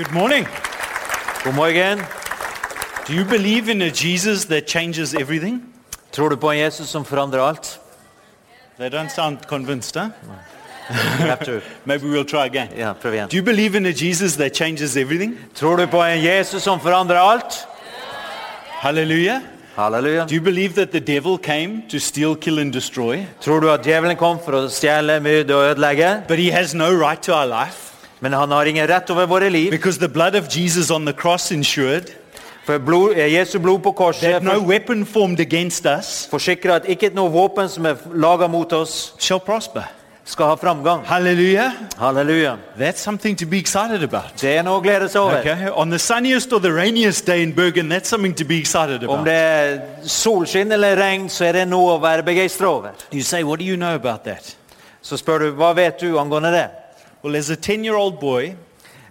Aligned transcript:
Good 0.00 0.14
morning. 0.14 0.46
God 1.44 1.54
morgen. 1.54 1.98
Do 3.06 3.12
you 3.12 3.22
believe 3.22 3.68
in 3.68 3.82
a 3.82 3.90
Jesus 3.90 4.46
that 4.46 4.66
changes 4.66 5.14
everything? 5.14 5.60
Tror 6.10 6.28
du 6.28 6.36
på 6.36 6.50
en 6.50 6.58
Jesus 6.58 6.88
som 6.88 7.04
forandrer 7.04 7.40
alt? 7.40 7.80
They 8.78 8.88
don't 8.88 9.10
sound 9.10 9.46
convinced, 9.46 9.96
huh? 9.96 10.08
You 10.88 11.26
have 11.26 11.44
to- 11.44 11.60
Maybe 11.84 12.06
we'll 12.06 12.24
try 12.24 12.46
again. 12.46 12.68
Ja, 12.76 12.92
prøv 12.92 13.12
igjen. 13.12 13.28
Do 13.28 13.36
you 13.36 13.42
believe 13.42 13.76
in 13.76 13.86
a 13.86 13.92
Jesus 13.92 14.36
that 14.36 14.56
changes 14.56 14.96
everything? 14.96 15.38
Tror 15.54 15.76
du 15.76 15.86
på 15.86 16.02
en 16.02 16.24
Jesus 16.24 16.62
som 16.62 16.80
forandrer 16.80 17.18
alt? 17.18 17.68
Hallelujah. 18.80 19.40
Halleluja. 19.76 20.26
Do 20.26 20.34
you 20.34 20.40
believe 20.42 20.72
that 20.74 20.92
the 20.92 21.00
devil 21.00 21.36
came 21.36 21.82
to 21.90 21.98
steal, 21.98 22.36
kill, 22.36 22.58
and 22.58 22.72
destroy? 22.72 23.26
Tror 23.40 23.60
du 23.60 23.70
at 23.70 23.84
djevelen 23.84 24.16
kom 24.16 24.38
for 24.44 24.52
å 24.52 24.68
stjele, 24.68 25.20
myrde 25.20 25.54
og 25.54 25.70
ødelegge? 25.70 26.22
But 26.28 26.38
he 26.38 26.50
has 26.52 26.74
no 26.74 26.88
right 26.88 27.22
to 27.22 27.34
our 27.34 27.46
life 27.46 27.89
Men 28.20 28.32
han 28.32 28.50
har 28.50 28.64
ingen 28.64 28.86
rett 28.88 29.10
over 29.10 29.26
våre 29.26 29.50
liv. 29.50 29.70
because 29.70 29.98
the 29.98 30.08
blood 30.08 30.34
of 30.34 30.48
Jesus 30.56 30.90
on 30.90 31.06
the 31.06 31.12
cross 31.12 31.52
ensured 31.52 32.10
For 32.64 32.78
blod, 32.78 33.16
eh, 33.16 33.32
Jesu 33.32 33.58
blod 33.58 33.82
på 33.82 33.92
korset 33.92 34.20
that 34.20 34.42
no 34.42 34.60
weapon 34.60 35.06
formed 35.06 35.40
against 35.40 35.86
us 35.86 36.28
forsikrer 36.30 36.74
at 36.74 36.84
ikke 36.88 37.10
noe 37.14 37.30
våpen 37.30 37.68
som 37.68 37.86
er 37.86 37.96
laget 38.14 38.50
mot 38.50 38.72
oss, 38.72 39.14
shall 39.18 39.40
prosper. 39.40 39.82
skal 40.30 40.46
ha 40.46 40.56
framgang. 40.56 41.04
Hallelujah. 41.04 41.72
Halleluja. 41.96 42.56
That's 42.78 43.00
something 43.00 43.36
to 43.36 43.46
be 43.46 43.58
excited 43.58 44.02
about. 44.02 44.36
Det 44.40 44.56
er 44.56 44.62
noe 44.62 44.78
å 44.78 44.82
glede 44.82 45.08
seg 45.10 45.20
over. 45.22 45.40
Okay, 45.40 45.70
on 45.74 45.90
the 45.90 45.98
sunniest 45.98 46.52
or 46.52 46.60
the 46.60 46.72
rainiest 46.72 47.26
day 47.26 47.42
in 47.42 47.52
Bergen, 47.52 47.88
that's 47.88 48.08
something 48.08 48.34
to 48.34 48.44
be 48.44 48.58
excited 48.58 49.04
Om 49.08 49.24
det 49.24 49.34
er 49.34 49.80
solskinn 50.06 50.72
eller 50.72 50.96
regn, 50.96 51.28
så 51.28 51.48
er 51.48 51.60
det 51.60 51.68
noe 51.68 51.96
å 51.96 52.00
være 52.02 52.22
begeistret 52.26 52.68
over. 52.68 52.94
You 53.12 53.22
say, 53.22 53.42
what 53.42 53.58
do 53.58 53.64
you 53.64 53.76
know 53.76 53.94
about 53.94 54.24
that? 54.24 54.56
Så 55.02 55.16
spør 55.16 55.38
du, 55.38 55.50
hva 55.56 55.72
vet 55.74 56.00
du 56.00 56.18
angående 56.20 56.52
det? 56.52 56.68
Well, 57.22 57.36
as 57.36 57.50
a 57.50 57.56
10-year-old 57.56 58.20
boy 58.20 58.54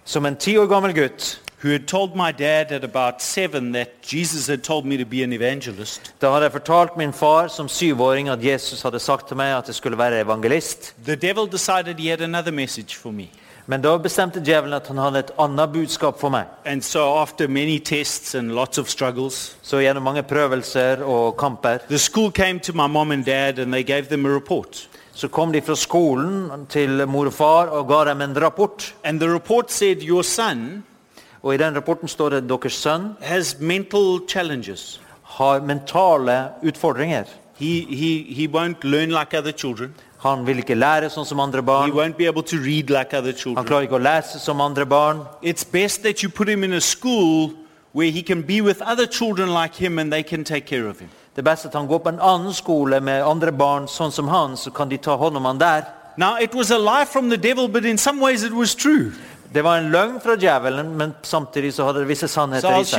Som 0.04 0.26
en 0.26 0.36
ti 0.36 0.56
år 0.58 0.66
gammel 0.66 0.92
gutt, 0.94 1.40
who 1.62 1.70
had 1.72 1.86
told 1.86 2.16
my 2.16 2.32
dad 2.32 2.72
at 2.72 2.84
about 2.84 3.22
seven 3.22 3.72
that 3.72 3.88
Jesus 4.02 4.46
had 4.48 4.62
told 4.64 4.84
me 4.86 4.96
to 4.96 5.04
be 5.04 5.22
an 5.22 5.32
evangelist, 5.32 6.14
da 6.20 6.32
hadde 6.32 6.42
jeg 6.48 6.52
fortalt 6.52 6.96
min 6.96 7.12
far 7.12 7.48
som 7.48 7.68
syvåring 7.68 8.28
at 8.32 8.42
Jesus 8.44 8.82
hadde 8.82 8.98
sagt 8.98 9.28
til 9.28 9.36
meg 9.36 9.52
at 9.58 9.66
jeg 9.68 9.74
skulle 9.74 9.98
være 9.98 10.20
evangelist. 10.20 10.94
the 11.04 11.16
devil 11.16 11.46
decided 11.46 11.98
he 11.98 12.08
had 12.08 12.20
another 12.20 12.50
message 12.52 12.96
for 12.96 13.10
me. 13.12 13.28
Men 13.66 13.82
da 13.82 13.96
bestemte 13.98 14.40
djevelen 14.40 14.72
at 14.72 14.86
han 14.88 14.98
hadde 14.98 15.18
et 15.18 15.30
annet 15.38 15.72
budskap 15.72 16.18
for 16.18 16.28
meg. 16.28 16.46
And 16.64 16.82
so 16.82 17.18
after 17.18 17.46
many 17.48 17.78
tests 17.78 18.34
and 18.34 18.50
lots 18.52 18.78
of 18.78 18.88
struggles, 18.88 19.56
Så 19.62 19.76
gjennom 19.76 20.02
mange 20.02 20.22
prøvelser 20.22 21.04
og 21.04 21.36
kamper, 21.36 21.78
the 21.88 21.98
school 21.98 22.30
came 22.32 22.58
to 22.58 22.72
my 22.72 22.86
mom 22.88 23.12
and 23.12 23.24
dad 23.24 23.58
and 23.58 23.72
they 23.72 23.82
gave 23.84 24.02
them 24.08 24.26
a 24.26 24.28
report. 24.34 24.88
Så 25.14 25.28
kom 25.28 25.52
de 25.52 25.60
fra 25.60 25.74
skolen 25.74 26.66
til 26.68 27.06
mor 27.06 27.26
og 27.26 27.32
far 27.32 27.66
og 27.74 27.88
ga 27.88 28.04
dem 28.10 28.20
en 28.22 28.36
rapport. 28.42 28.94
And 29.04 29.20
the 29.20 29.28
report 29.34 29.70
said, 29.72 30.02
your 30.02 30.22
son 30.22 30.84
Og 31.42 31.54
i 31.54 31.56
den 31.56 31.74
rapporten 31.76 32.08
står 32.08 32.28
det 32.30 32.48
deres 32.48 32.72
sønn 32.72 33.16
has 33.20 33.56
mental 33.60 34.20
challenges. 34.28 35.00
har 35.24 35.60
mentale 35.60 36.48
utfordringer. 36.62 37.24
He, 37.56 37.86
he, 37.88 38.24
he 38.34 38.46
won't 38.48 38.82
learn 38.84 39.08
like 39.10 39.34
other 39.38 39.52
children. 39.52 39.94
Han 40.18 40.46
vil 40.46 40.58
ikke 40.58 40.74
lære 40.74 41.08
sånn 41.10 41.24
som 41.24 41.40
andre 41.40 41.60
He 41.62 41.66
barn. 41.66 41.90
won't 41.92 42.16
be 42.18 42.26
able 42.26 42.42
to 42.42 42.56
read 42.56 42.90
like 42.90 43.14
other 43.16 43.32
Han 43.32 43.38
children. 43.38 43.66
klarer 43.66 43.82
ikke 43.88 43.96
å 43.96 44.04
lese 44.04 44.38
som 44.38 44.60
andre 44.60 44.84
barn. 44.86 45.22
It's 45.42 45.64
best 45.64 46.02
that 46.02 46.22
you 46.22 46.28
put 46.28 46.48
him 46.48 46.62
in 46.64 46.72
a 46.74 46.80
school 46.80 47.50
where 47.94 48.10
he 48.10 48.22
can 48.22 48.42
be 48.42 48.60
with 48.60 48.82
other 48.82 49.06
children 49.06 49.48
like 49.54 49.74
him 49.74 49.98
and 49.98 50.12
they 50.12 50.22
can 50.22 50.44
take 50.44 50.66
care 50.66 50.86
of 50.88 50.98
him. 51.00 51.08
Det 51.40 51.46
er 51.46 51.54
best 51.54 51.66
at 51.70 51.72
han 51.72 51.86
går 51.88 51.98
på 52.04 52.10
en 52.12 52.18
annen 52.20 52.52
skole 52.52 52.98
med 53.00 53.22
andre 53.24 53.48
barn 53.56 53.86
sånn 53.88 54.10
som 54.12 54.26
han, 54.28 54.58
så 54.60 54.68
kan 54.76 54.90
de 54.90 54.98
ta 55.00 55.14
hånd 55.16 55.38
om 55.40 55.46
han 55.48 55.56
der. 55.56 55.86
Now, 56.20 56.36
it 56.36 56.52
was 56.54 56.70
a 56.70 56.76
lie 56.76 57.06
from 57.08 57.30
the 57.30 57.38
devil, 57.40 57.66
but 57.66 57.86
in 57.88 57.96
some 57.96 58.20
ways 58.20 58.42
it 58.44 58.52
was 58.52 58.74
true. 58.74 59.12
Det 59.52 59.62
var 59.64 59.78
en 59.78 59.88
løgn 59.90 60.20
fra 60.20 60.36
djevelen, 60.36 60.92
men 60.96 61.14
samtidig 61.22 61.72
så 61.74 61.86
hadde 61.88 62.02
det 62.04 62.08
visse 62.08 62.28
sannheter 62.28 62.68
so 62.68 62.74
i 62.74 62.84
seg. 62.84 62.90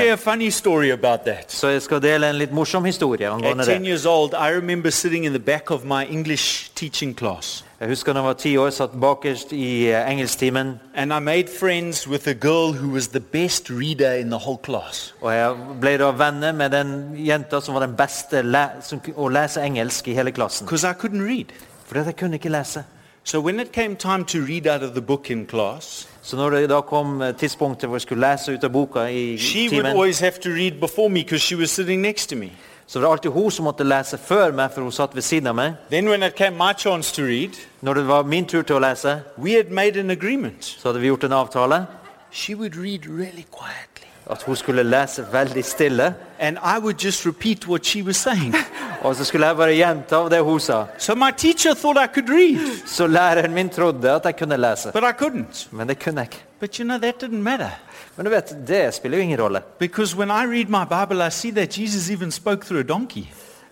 Så 1.47 1.67
jeg 1.75 1.81
skal 1.85 2.01
dele 2.01 2.33
en 2.33 2.39
litt 2.41 2.51
morsom 2.51 2.85
historie 2.89 3.29
angående 3.29 3.63
10 3.63 3.77
det. 3.77 3.87
years 3.87 4.05
old, 4.09 4.33
I 4.33 4.49
remember 4.57 4.89
sitting 4.89 5.25
in 5.25 5.37
the 5.37 5.45
back 5.53 5.69
of 5.69 5.85
my 5.85 6.01
English 6.09 6.71
teaching 6.73 7.13
class. 7.13 7.63
Jeg 7.81 7.89
husker 7.89 8.13
da 8.13 8.19
jeg 8.19 8.25
var 8.25 8.33
ti 8.33 8.57
år, 8.57 8.69
satt 8.69 8.91
bakerst 9.01 9.51
i 9.57 9.87
eh, 9.89 10.11
engelsktimen, 10.11 10.79
And 10.95 11.13
I 11.13 11.19
made 11.19 11.47
friends 11.59 12.07
with 12.07 12.27
a 12.27 12.33
girl 12.33 12.73
who 12.73 12.93
was 12.93 13.07
the 13.07 13.19
best 13.19 13.71
reader 13.71 14.11
in 14.11 14.27
the 14.29 14.37
whole 14.37 14.57
class. 14.63 15.15
og 15.21 15.33
jeg 15.33 15.55
ble 15.81 15.97
da 15.97 16.11
venner 16.11 16.51
med 16.51 16.69
den 16.69 17.15
jenta 17.17 17.59
som 17.61 17.73
var 17.73 17.85
den 17.85 17.95
beste 17.97 18.41
le 18.41 18.67
som, 18.81 19.01
å 19.15 19.27
lese 19.27 19.61
engelsk 19.65 20.07
i 20.07 20.13
hele 20.13 20.31
klassen. 20.31 20.67
Because 20.67 20.87
I 20.87 20.93
couldn't 20.93 21.25
read. 21.25 21.45
Fordi 21.85 21.99
jeg 22.05 22.15
kunne 22.15 22.37
ikke 22.37 22.49
lese. 22.49 22.83
So 23.23 23.39
when 23.41 23.59
it 23.59 23.71
came 23.71 23.95
time 23.95 24.25
to 24.25 24.37
read 24.37 24.67
out 24.67 24.83
of 24.83 24.93
the 24.93 25.01
book 25.01 25.31
in 25.31 25.45
class, 25.45 26.07
Så 26.21 26.35
når 26.35 26.49
det 26.49 26.69
da 26.69 26.81
kom 26.81 27.21
eh, 27.21 27.33
tidspunktet 27.35 27.89
hvor 27.89 27.97
jeg 27.97 28.01
skulle 28.01 28.31
lese 28.31 28.53
ut 28.53 28.63
av 28.63 28.69
boka 28.69 28.99
i 29.09 29.37
she 29.37 29.69
would 29.71 29.85
always 29.85 30.19
have 30.19 30.37
to 30.43 30.49
read 30.49 30.71
before 30.79 31.09
me 31.09 31.23
because 31.23 31.41
she 31.45 31.55
was 31.55 31.69
sitting 31.71 32.01
next 32.01 32.29
to 32.29 32.35
me. 32.35 32.51
Så 32.91 32.99
var 32.99 33.07
det 33.07 33.11
alltid 33.11 33.31
hun 33.31 33.51
som 33.51 33.63
måtte 33.65 33.83
lese 33.87 34.17
før 34.19 34.51
meg, 34.51 34.71
for 34.73 34.81
hun 34.83 34.91
satt 34.91 35.13
ved 35.15 35.23
siden 35.23 35.47
av 35.47 35.55
meg. 35.55 35.75
Then 35.89 36.09
when 36.09 36.23
it 36.23 36.35
came 36.35 36.57
my 36.57 36.73
chance 36.77 37.13
to 37.15 37.21
read, 37.23 37.55
Når 37.81 37.93
det 37.93 38.07
var 38.07 38.23
min 38.23 38.45
tur 38.45 38.61
til 38.61 38.75
å 38.75 38.79
lese, 38.83 39.21
we 39.37 39.53
had 39.55 39.71
made 39.71 39.99
an 39.99 40.11
agreement. 40.11 40.63
så 40.65 40.89
hadde 40.89 40.99
vi 40.99 41.07
gjort 41.07 41.23
en 41.23 41.31
avtale 41.33 41.85
She 42.31 42.55
would 42.55 42.75
read 42.75 43.07
really 43.07 43.45
quietly. 43.51 44.07
at 44.31 44.43
hun 44.43 44.55
skulle 44.55 44.83
lese 44.83 45.25
veldig 45.31 45.65
stille, 45.65 46.13
And 46.39 46.57
I 46.57 46.79
would 46.79 46.97
just 47.05 47.25
repeat 47.25 47.67
what 47.67 47.85
she 47.85 48.01
was 48.03 48.17
saying. 48.17 48.55
og 49.01 49.15
så 49.15 49.25
skulle 49.25 49.47
jeg 49.47 49.57
bare 49.57 49.73
gjenta 49.75 50.21
det 50.29 50.39
hun 50.43 50.59
sa. 50.59 50.85
so 50.97 51.15
my 51.15 51.31
teacher 51.37 51.73
thought 51.73 51.97
I 51.97 52.07
could 52.13 52.29
read, 52.29 52.59
Så 52.85 53.07
læreren 53.07 53.53
min 53.53 53.69
trodde 53.69 54.11
at 54.11 54.25
jeg 54.25 54.35
kunne 54.35 54.57
lese, 54.57 54.91
but 54.93 55.03
I 55.03 55.23
couldn't. 55.23 55.67
men 55.71 55.87
det 55.89 55.99
kunne 56.03 56.21
jeg 56.21 56.27
ikke. 56.31 56.43
But 56.59 56.75
you 56.75 56.83
know, 56.85 56.97
that 56.97 57.23
didn't 57.23 57.41
matter. 57.41 57.69
Men 58.17 58.25
du 58.25 58.29
vet, 58.31 58.55
det 58.67 58.93
spiller 58.93 59.17
jo 59.17 59.21
ingen 59.21 59.41
rolle. 59.41 59.61
Because 59.79 60.17
when 60.17 60.29
I 60.29 60.45
read 60.45 60.67
my 60.69 60.85
Bible, 60.85 61.27
I 61.27 61.29
see 61.29 61.51
that 61.51 61.77
Jesus 61.79 62.09
even 62.09 62.31
spoke 62.31 62.65
through 62.65 62.79
a 62.79 62.87
donkey. 62.87 63.23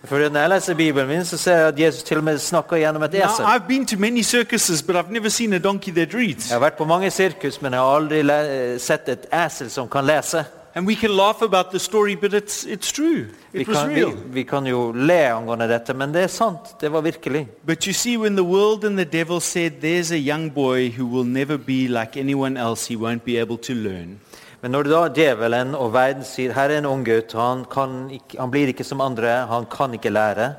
For 0.04 0.28
når 0.28 0.40
jeg 0.40 0.48
leser 0.48 0.74
Bibelen 0.74 1.08
min, 1.08 1.24
så 1.24 1.36
ser 1.36 1.56
jeg 1.56 1.68
at 1.68 1.80
Jesus 1.80 2.02
til 2.02 2.16
og 2.18 2.24
med 2.24 2.38
snakker 2.38 2.76
gjennom 2.76 3.02
et 3.02 3.14
esel. 3.14 3.44
I've 3.44 3.68
been 3.68 3.86
to 3.86 3.96
many 3.98 4.22
circuses, 4.22 4.82
but 4.82 4.96
I've 4.96 5.10
never 5.12 5.28
seen 5.28 5.52
a 5.52 5.58
donkey 5.58 5.92
that 5.92 6.14
reads. 6.14 6.48
Jeg 6.48 6.54
har 6.54 6.60
vært 6.60 6.76
på 6.78 6.84
mange 6.84 7.10
sirkus, 7.10 7.62
men 7.62 7.72
jeg 7.72 7.80
har 7.80 7.96
aldri 7.96 8.78
sett 8.78 9.08
et 9.08 9.26
esel 9.32 9.70
som 9.70 9.88
kan 9.88 10.04
lese. 10.04 10.44
And 10.74 10.86
we 10.86 10.94
can 10.94 11.16
laugh 11.16 11.42
about 11.42 11.70
the 11.72 11.78
story, 11.78 12.14
but 12.14 12.32
it's, 12.32 12.64
it's 12.64 12.92
true. 12.92 13.26
Vi 13.52 13.60
It 13.60 13.68
was 13.68 13.76
kan, 13.76 13.88
vi, 13.88 13.94
real. 13.94 14.12
vi 14.30 14.42
kan 14.44 14.66
jo 14.66 14.92
le 14.92 15.32
angående 15.32 15.66
dette, 15.68 15.94
men 15.94 16.12
det 16.12 16.22
er 16.22 16.26
sant. 16.28 16.76
Det 16.80 16.92
var 16.92 17.00
virkelig. 17.00 17.48
But 17.66 17.86
you 17.86 17.92
see, 17.92 18.16
when 18.16 18.36
the 18.36 18.44
world 18.44 18.84
and 18.84 18.96
the 18.98 19.04
devil 19.04 19.40
said, 19.40 19.80
there's 19.80 20.12
a 20.12 20.18
young 20.18 20.50
boy 20.50 20.90
who 20.90 21.06
will 21.06 21.24
never 21.24 21.56
be 21.58 21.88
like 21.88 22.16
anyone 22.16 22.56
else, 22.56 22.86
he 22.86 22.96
won't 22.96 23.24
be 23.24 23.36
able 23.40 23.58
to 23.58 23.74
learn. 23.74 24.20
Men 24.62 24.70
når 24.70 24.82
da 24.82 25.08
djevelen 25.08 25.74
og 25.74 25.92
verden 25.92 26.24
sier 26.24 26.52
her 26.52 26.70
er 26.70 26.78
en 26.78 26.86
ung 26.86 27.04
gutt, 27.04 27.32
han, 27.32 27.64
kan 27.64 28.10
ikke, 28.12 28.38
han 28.38 28.50
blir 28.50 28.68
ikke 28.68 28.84
som 28.84 29.00
andre, 29.00 29.46
han 29.48 29.66
kan 29.72 29.94
ikke 29.94 30.10
lære, 30.10 30.52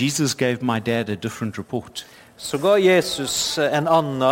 Jesus 0.00 0.34
gave 0.34 0.62
my 0.62 0.80
dad 0.80 1.10
a 1.10 1.14
different 1.14 1.58
report. 1.58 2.06
så 2.36 2.58
ga 2.58 2.74
Jesus 2.76 3.58
en 3.58 3.86
annen 3.88 4.22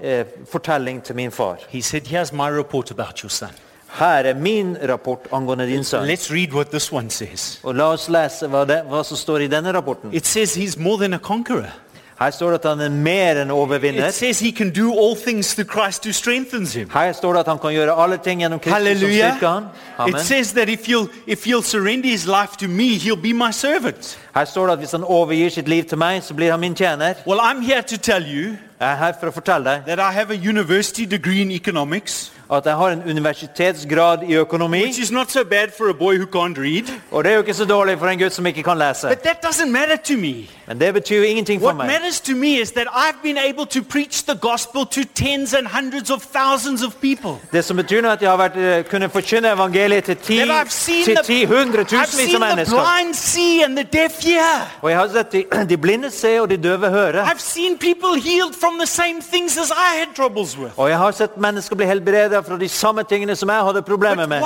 eh, 0.00 0.24
fortelling 0.50 1.02
til 1.02 1.14
min 1.14 1.30
far. 1.30 1.58
He 1.68 1.82
said, 1.82 2.02
here's 2.06 2.32
my 2.32 2.48
report 2.48 2.90
about 2.90 3.18
your 3.20 3.28
son. 3.30 3.50
Her 3.94 4.24
er 4.24 4.34
min 4.34 4.76
rapport 4.88 5.26
angående 5.32 5.66
din 5.66 5.84
sønn. 5.84 6.08
Let's 6.08 6.32
read 6.32 6.52
what 6.52 6.66
this 6.66 6.92
one 6.92 7.10
says. 7.10 7.60
Og 7.62 7.74
la 7.74 7.92
oss 7.92 8.08
lese 8.08 8.48
hva, 8.50 8.64
det, 8.66 8.82
hva 8.90 9.04
som 9.06 9.16
står 9.16 9.46
i 9.46 9.46
denne 9.46 9.72
rapporten. 9.72 10.10
It 10.12 10.26
says 10.26 10.54
he's 10.54 10.78
more 10.78 10.98
than 10.98 11.14
a 11.14 11.18
conqueror. 11.18 11.70
Her 12.18 12.30
står 12.30 12.50
det 12.50 12.58
at 12.64 12.68
han 12.70 12.80
er 12.80 12.88
mer 12.88 13.40
enn 13.42 13.50
overvinner. 13.50 14.08
It 14.08 14.14
says 14.14 14.40
he 14.40 14.50
can 14.52 14.70
do 14.70 14.92
all 14.92 15.16
things 15.16 15.54
through 15.54 15.70
Christ 15.70 16.04
who 16.04 16.12
strengthens 16.12 16.74
him. 16.74 16.90
Her 16.90 17.12
står 17.12 17.32
det 17.32 17.40
at 17.40 17.46
han 17.48 17.58
kan 17.58 17.70
gjøre 17.70 18.02
alle 18.02 18.18
ting 18.24 18.40
gjennom 18.40 18.58
Kristus 18.58 18.72
som 18.72 18.86
Hallelujah. 18.86 19.36
styrker 19.36 19.48
han. 19.48 19.64
Amen. 19.98 20.14
It 20.14 20.20
says 20.26 20.52
that 20.52 20.68
if 20.68 20.86
he'll, 20.86 21.08
if 21.26 21.44
he'll 21.44 21.62
surrender 21.62 22.08
his 22.08 22.26
life 22.26 22.56
to 22.58 22.68
me, 22.68 22.98
he'll 22.98 23.22
be 23.22 23.32
my 23.32 23.52
servant. 23.52 24.18
Her 24.34 24.44
står 24.44 24.66
det 24.66 24.72
at 24.72 24.78
hvis 24.78 24.92
han 24.92 25.04
overgir 25.04 25.48
sitt 25.50 25.68
liv 25.68 25.84
til 25.84 25.98
meg, 25.98 26.22
så 26.22 26.34
blir 26.34 26.50
han 26.50 26.60
min 26.60 26.74
tjener. 26.74 27.14
Well, 27.26 27.40
I'm 27.40 27.62
here 27.62 27.82
to 27.82 27.96
tell 27.96 28.24
you 28.36 28.56
Jeg 28.80 28.92
er 28.92 28.96
her 28.96 29.12
for 29.20 29.30
å 29.30 29.32
fortelle 29.32 29.64
deg 29.64 29.84
that 29.86 30.00
I 30.02 30.12
have 30.12 30.30
a 30.34 30.36
university 30.50 31.04
degree 31.06 31.40
in 31.40 31.50
economics, 31.50 32.32
at 32.56 32.66
jeg 32.66 32.74
har 32.76 32.88
en 32.88 33.02
universitetsgrad 33.10 34.18
i 34.28 34.34
økonomi. 34.34 34.82
which 34.82 34.98
is 35.02 35.10
not 35.12 35.30
so 35.30 35.44
bad 35.44 35.68
for 35.78 35.88
a 35.90 35.92
boy 35.92 36.18
who 36.18 36.26
can't 36.26 36.58
read. 36.58 36.84
Og 37.10 37.24
det 37.24 37.30
er 37.30 37.34
jo 37.34 37.40
ikke 37.42 37.54
så 37.54 37.64
dårlig 37.64 37.98
for 37.98 38.06
en 38.06 38.18
gutt 38.18 38.32
som 38.32 38.46
ikke 38.46 38.62
kan 38.62 38.78
lese. 38.78 39.08
But 39.08 39.18
that 39.18 39.36
doesn't 39.46 39.70
matter 39.70 39.96
to 39.96 40.12
me. 40.16 40.34
Men 40.66 40.80
det 40.80 40.94
betyr 40.94 41.16
jo 41.16 41.22
ingenting 41.22 41.60
for 41.60 41.66
What 41.66 41.76
meg. 41.76 41.86
matters 41.86 42.20
to 42.20 42.32
me 42.34 42.60
is 42.60 42.70
that 42.72 42.86
I've 42.92 43.22
been 43.22 43.38
able 43.38 43.66
to 43.66 43.82
preach 43.82 44.24
the 44.24 44.34
gospel 44.34 44.86
to 44.86 45.00
tens 45.14 45.54
and 45.54 45.66
hundreds 45.66 46.10
of 46.10 46.22
thousands 46.34 46.82
of 46.82 46.94
people. 47.00 47.30
Det 47.52 47.64
som 47.64 47.76
betyr 47.76 48.00
nå 48.00 48.08
at 48.08 48.22
jeg 48.22 48.30
har 48.30 48.36
vært, 48.36 48.56
eh, 48.56 48.84
kunnet 48.90 49.10
forkynne 49.12 49.52
evangeliet 49.52 50.04
til 50.04 50.16
ti, 50.16 51.44
hundre 51.44 51.84
tusenvis 51.84 51.84
the, 51.84 51.96
I've 51.96 52.10
seen 52.10 52.42
av 52.42 52.48
the 52.48 52.56
mennesker. 52.56 52.76
blind 52.76 53.14
see 53.14 53.62
and 53.64 53.76
the 53.76 53.84
deaf 53.92 54.12
hear. 54.24 54.68
Og 54.82 54.90
jeg 54.90 54.98
har 54.98 55.08
sett 55.08 55.32
de, 55.32 55.44
de 55.72 55.76
blinde 55.76 56.10
se 56.10 56.40
og 56.40 56.50
de 56.50 56.56
døve 56.56 56.88
høre. 56.90 57.24
I've 57.26 57.38
seen 57.40 57.78
people 57.78 58.20
healed 58.20 58.54
from 58.60 58.78
the 58.78 58.86
same 58.86 59.20
things 59.32 59.58
as 59.58 59.70
I 59.70 59.98
had 59.98 60.06
troubles 60.16 60.58
with. 60.58 60.72
Og 60.76 60.88
jeg 60.88 60.98
har 60.98 61.10
sett 61.10 61.36
mennesker 61.36 61.76
bli 61.76 61.86
helbredet 61.86 62.43
fra 62.46 62.58
de 62.58 62.68
samme 62.68 63.04
tingene 63.04 63.36
som 63.36 63.48
jeg 63.48 63.64
hadde 63.64 63.82
problemer 63.82 64.26
med. 64.26 64.42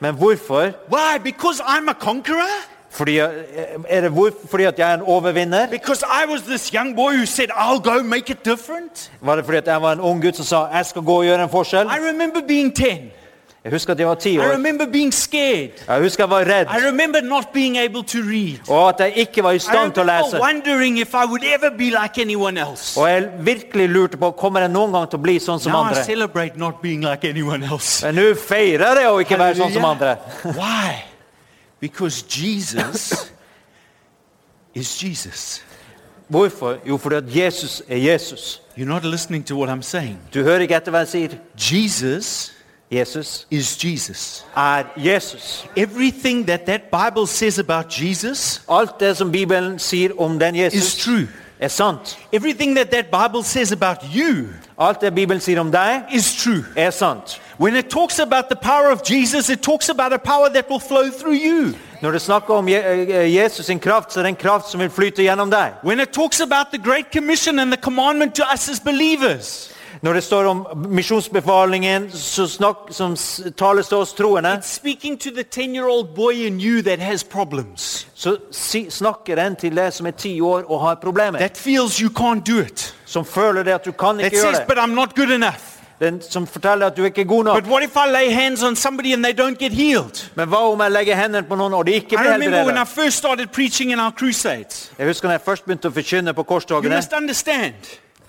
Men 0.00 0.14
hvorfor? 0.14 0.72
Why? 0.88 1.18
Because 1.24 1.60
I'm 1.60 1.88
a 1.88 1.94
conqueror? 1.94 2.56
Fordi, 2.90 3.18
eh, 3.18 3.26
er 3.88 4.00
det 4.00 4.10
hvor, 4.10 4.30
fordi 4.50 4.64
at 4.64 4.78
jeg 4.78 4.90
er 4.90 4.94
en 4.94 5.02
overvinner? 5.02 5.66
Because 5.70 6.04
I 6.06 6.30
was 6.32 6.42
this 6.42 6.68
young 6.68 6.96
boy 6.96 7.16
who 7.16 7.26
said, 7.26 7.48
I'll 7.50 7.80
go 7.80 8.02
make 8.02 8.32
it 8.32 8.44
different? 8.44 9.12
Var 9.20 9.36
det 9.36 9.44
fordi 9.44 9.56
at 9.58 9.66
jeg 9.66 9.82
var 9.82 9.92
en 9.92 10.00
ung 10.00 10.22
gutt 10.22 10.36
som 10.36 10.44
sa 10.44 10.66
jeg 10.72 10.86
skal 10.86 11.02
gå 11.02 11.16
og 11.18 11.24
gjøre 11.24 11.42
en 11.42 11.50
forskjell? 11.50 11.90
Jeg 13.66 13.72
husker 13.74 13.92
at 13.92 13.98
jeg 13.98 14.06
var 14.06 14.14
ti 14.14 14.30
I 14.34 14.38
år. 14.38 14.52
remember 14.52 14.86
being 14.86 15.10
scared. 15.14 15.70
Jeg 15.88 16.00
husker 16.02 16.22
jeg 16.24 16.30
var 16.30 16.38
redd, 16.46 16.66
I 16.70 16.86
remember 16.86 17.20
not 17.20 17.48
being 17.52 17.76
able 17.78 18.02
to 18.04 18.18
read. 18.18 18.58
og 18.68 18.88
at 18.88 19.00
jeg 19.00 19.12
ikke 19.26 19.42
var 19.42 19.50
i 19.50 19.56
I 19.56 19.58
stand 19.58 19.92
til 19.92 20.02
å 20.02 20.06
lese. 20.06 20.40
wondering 20.40 20.98
if 21.00 21.14
I 21.14 21.24
would 21.26 21.42
ever 21.44 21.70
be 21.78 21.90
like 21.90 22.20
anyone 22.20 22.60
else. 22.60 23.00
Og 23.00 23.08
jeg 23.10 23.28
virkelig 23.40 23.88
lurte 23.88 24.16
på 24.16 24.30
kommer 24.30 24.60
jeg 24.60 24.70
noen 24.70 24.92
gang 24.92 25.10
til 25.10 25.18
å 25.18 25.22
bli 25.22 25.38
sånn 25.38 25.58
som 25.60 25.72
Now 25.72 25.82
I 25.82 25.88
andre. 25.88 26.04
celebrate 26.04 26.56
not 26.56 26.80
being 26.82 27.02
like 27.02 27.24
anyone 27.28 27.64
else. 27.66 28.06
Men 28.06 28.14
nå 28.14 28.34
feirer 28.34 29.00
jeg 29.00 29.10
å 29.10 29.18
ikke 29.20 29.38
være 29.38 29.54
sånn 29.56 29.72
som 29.72 29.84
andre. 29.84 30.16
Why? 30.60 31.02
Because 31.80 32.22
Jesus 32.28 33.30
is 34.74 35.02
Jesus. 35.02 35.62
Hvorfor? 36.28 36.78
Jo, 36.86 36.96
fordi 36.98 37.16
at 37.16 37.24
Jesus 37.36 37.82
er 37.88 37.96
Jesus. 37.96 38.60
You're 38.76 38.86
not 38.88 39.04
listening 39.04 39.42
to 39.44 39.56
what 39.56 39.68
I'm 39.68 39.82
saying. 39.82 40.18
Du 40.34 40.42
hører 40.42 40.60
ikke 40.60 40.76
etter 40.76 40.90
hva 40.92 40.98
jeg 40.98 41.08
sier. 41.08 41.38
Jesus 41.56 42.52
Jesus 42.92 43.46
is 43.50 43.76
Jesus. 43.76 44.44
er 44.56 44.84
Jesus. 44.96 45.66
Everything 45.76 46.46
that 46.46 46.66
that 46.66 46.82
Bible 46.90 47.26
says 47.26 47.58
about 47.58 47.86
Jesus 48.00 48.62
Alt 48.68 49.00
det 49.00 49.16
som 49.16 49.32
Bibelen 49.32 49.78
sier 49.78 50.10
om 50.20 50.38
den 50.38 50.54
is 50.54 50.96
true. 50.96 51.26
er 51.60 51.68
sant. 51.68 52.18
Everything 52.32 52.76
that 52.76 52.90
that 52.90 53.06
Bible 53.06 53.44
says 53.44 53.72
about 53.72 53.98
you 54.14 54.46
Alt 54.78 55.00
det 55.00 55.14
Bibelen 55.14 55.40
sier 55.40 55.60
om 55.60 55.72
deg, 55.72 56.02
is 56.12 56.36
true. 56.36 56.64
er 56.76 56.90
sant. 56.90 57.40
When 57.58 57.76
it 57.76 57.86
talks 57.90 58.18
about 58.18 58.44
the 58.50 58.56
power 58.62 58.92
of 58.92 59.00
Jesus, 59.10 59.48
it 59.48 59.62
talks 59.62 59.88
about 59.88 60.12
a 60.12 60.18
power 60.18 60.48
that 60.48 60.68
will 60.70 60.80
flow 60.80 61.10
through 61.10 61.34
you. 61.44 61.74
Når 62.02 62.10
det 62.10 62.20
snakker 62.20 62.54
om 62.54 62.68
eh, 62.68 63.34
Jesus 63.36 63.66
sin 63.66 63.80
kraft, 63.80 64.12
så 64.12 64.20
er 64.20 64.22
det 64.22 64.28
en 64.28 64.36
kraft 64.36 64.70
som 64.70 64.80
vil 64.80 64.90
flyte 64.90 65.22
gjennom 65.22 65.50
deg. 65.50 65.72
When 65.84 66.00
it 66.00 66.08
talks 66.08 66.40
about 66.40 66.66
the 66.72 66.78
Great 66.90 67.06
Commission 67.12 67.58
and 67.58 67.72
the 67.72 67.80
commandment 67.82 68.34
to 68.34 68.42
us 68.54 68.68
as 68.68 68.80
believers, 68.80 69.70
Når 70.02 70.12
det 70.12 70.22
står 70.24 70.44
om 70.44 70.64
misjonsbefalingen 70.92 72.10
som, 72.12 73.14
tales 73.56 73.88
til 73.88 73.96
oss 73.98 74.12
troende, 74.14 74.58
så 78.14 78.36
si, 78.50 78.86
snakker 78.90 79.36
den 79.36 79.56
til 79.56 79.76
deg 79.76 79.92
som 79.92 80.06
er 80.06 80.16
ti 80.16 80.40
år 80.40 80.64
og 80.68 80.80
har 80.80 80.94
problemer. 81.00 81.40
Som 83.06 83.24
føler 83.24 83.62
det 83.64 83.74
at 83.74 83.84
du 83.84 83.92
kan 83.92 84.20
ikke 84.20 84.30
gjøre 84.36 84.52
det. 84.52 84.66
But 84.68 84.78
I'm 84.78 84.94
not 84.94 85.14
good 85.16 85.30
enough. 85.30 85.72
Den 86.00 86.20
som 86.20 86.44
forteller 86.46 86.86
at 86.90 86.96
du 86.96 87.04
ikke 87.04 87.20
er 87.22 87.24
god 87.24 87.44
nok. 87.44 87.54
Men 90.36 90.48
hva 90.48 90.58
om 90.68 90.80
jeg 90.84 90.92
legger 90.92 91.16
hendene 91.16 91.46
på 91.48 91.56
noen 91.56 91.72
og 91.72 91.86
de 91.86 91.94
ikke 91.96 92.18
blir 92.20 92.34
helbredet? 92.50 92.74
Jeg 94.98 95.06
husker 95.08 95.28
da 95.28 95.38
jeg 95.38 95.44
først 95.46 95.64
begynte 95.64 95.88
å 95.88 95.94
forkynne 95.96 96.34
på 96.36 96.44
korstogene. 96.44 97.00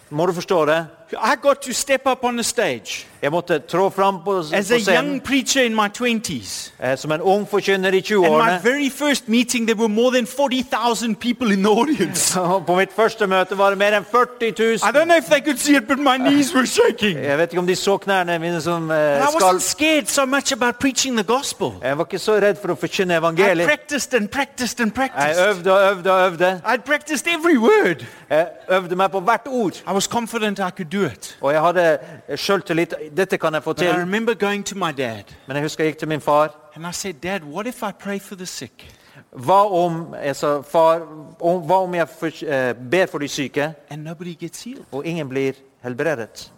Må 0.09 0.25
du 0.25 0.31
forstå 0.33 0.65
det? 0.69 0.85
I 1.13 1.35
got 1.41 1.61
to 1.61 1.73
step 1.73 2.01
up 2.05 2.23
on 2.23 2.33
the 2.37 2.43
stage 2.43 3.05
Jeg 3.21 3.31
måtte 3.31 3.59
trå 3.59 3.89
fram 3.89 4.15
på, 4.25 4.37
as 4.39 4.49
på 4.67 4.73
a 4.73 4.77
young 4.77 4.81
scenen 4.83 5.21
preacher 5.21 5.61
in 5.63 5.75
my 5.75 5.87
20s. 5.89 6.71
eh, 6.83 6.97
som 6.97 7.11
en 7.11 7.21
ung 7.21 7.47
forkynner 7.49 7.89
i 7.93 7.97
And 7.97 8.19
my 8.21 8.27
20-årene. 8.27 8.63
very 8.63 8.89
first 8.89 9.27
meeting, 9.29 9.65
there 9.67 9.75
were 9.79 9.89
more 9.89 10.11
than 10.11 10.27
40,000 10.27 11.15
people 11.15 11.51
in 11.53 11.63
the 11.63 11.69
audience. 11.71 12.37
Og 12.39 12.65
På 12.65 12.75
mitt 12.75 12.89
første 12.95 13.27
møte 13.27 13.57
var 13.57 13.69
det 13.69 13.77
mer 13.77 13.97
enn 13.97 14.05
40 14.05 14.51
000. 14.59 14.73
I 14.75 14.91
don't 14.91 15.05
know 15.05 15.17
if 15.17 15.25
they 15.25 15.41
could 15.41 15.57
see 15.57 15.75
it, 15.75 15.87
but 15.87 15.97
my 15.99 16.17
knees 16.17 16.53
were 16.55 16.65
shaking. 16.67 17.17
Jeg 17.23 17.37
vet 17.37 17.51
ikke 17.51 17.59
om 17.59 17.67
de 17.67 17.75
så 17.75 17.97
knærne 17.97 18.39
mine 18.39 18.61
som 18.61 18.91
eh, 18.91 18.97
And 18.97 19.23
I 19.23 19.27
wasn't 19.37 19.59
scared 19.59 20.05
so 20.07 20.25
much 20.25 20.51
about 20.53 20.75
preaching 20.79 21.15
the 21.17 21.23
gospel. 21.23 21.67
Jeg 21.83 21.97
var 21.97 22.03
ikke 22.05 22.19
så 22.19 22.35
redd 22.39 22.55
for 22.61 22.67
å 22.71 22.75
forkynne 22.75 23.13
I 23.13 23.17
evangeliet. 23.17 23.65
practiced 23.67 24.13
and 24.13 24.29
practiced 24.29 24.79
and 24.81 24.91
Jeg 24.95 25.09
practiced. 25.09 25.47
øvde 25.49 25.73
og 25.73 25.91
øvde 25.97 26.11
og 26.13 26.31
øvde. 26.31 26.61
I'd 26.65 26.83
practiced 26.85 27.27
every 27.27 27.57
word. 27.57 28.05
Jeg 28.29 28.47
øvde 28.71 28.95
meg 28.95 29.11
på 29.11 29.19
hvert 29.19 29.47
ord. 29.47 29.73
I 29.89 29.93
was 29.93 30.03
confident 30.03 30.59
I 30.59 30.69
could 30.77 30.89
do 30.99 31.05
it. 31.05 31.37
Og 31.41 31.53
jeg 31.53 31.61
hadde 31.61 31.99
sjøltillit. 32.37 32.93
Dette 33.17 33.37
kan 33.37 33.53
jeg 33.53 33.63
få 33.63 33.73
But 33.73 33.81
I 33.81 33.85
til. 33.85 33.99
remember 33.99 34.33
going 34.33 34.65
to 34.65 34.75
my 34.75 34.91
dad 34.97 35.23
Men 35.47 35.55
jeg 35.57 35.63
husker 35.63 35.83
jeg 35.83 35.93
gikk 35.93 35.99
til 35.99 36.07
min 36.07 36.21
far. 36.21 36.55
and 36.75 36.87
I 36.87 36.91
said, 36.91 37.13
Dad, 37.23 37.39
what 37.43 37.67
if 37.67 37.83
I 37.83 37.91
pray 37.91 38.19
for 38.19 38.35
the 38.35 38.45
sick 38.45 38.93
Hva 39.31 39.65
om 39.71 40.15
sa, 40.33 40.61
far, 40.61 41.01
om, 41.41 41.61
hva 41.61 41.83
om 41.83 41.93
jeg 41.95 42.09
for, 42.09 42.27
uh, 42.27 42.73
ber 42.91 43.05
for 43.05 43.17
de 43.19 43.27
syke, 43.27 43.73
and 43.89 44.03
nobody 44.03 44.33
gets 44.39 44.63
healed? 44.63 44.85
og 44.91 45.05
ingen 45.05 45.29
blir 45.29 45.53
helbredet? 45.83 46.51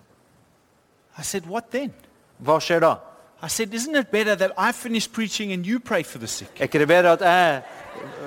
I 1.18 1.22
said, 1.24 1.44
What 1.48 1.64
then? 1.72 1.94
Hva 2.40 2.60
skjer 2.60 2.80
da? 2.80 2.94
I 3.42 3.48
said, 3.48 3.74
Isn't 3.74 3.96
it 3.96 4.12
better 4.12 4.36
that 4.36 4.52
I 4.58 4.72
finish 4.72 5.12
preaching 5.12 5.54
and 5.54 5.66
you 5.66 5.80
pray 5.80 6.04
for 6.04 6.18
the 6.18 6.28
sick? 6.28 6.50
Er 6.60 6.64
ikke 6.64 6.80
det 6.80 6.88
bedre 6.88 7.12
at 7.12 7.22
jeg 7.22 7.62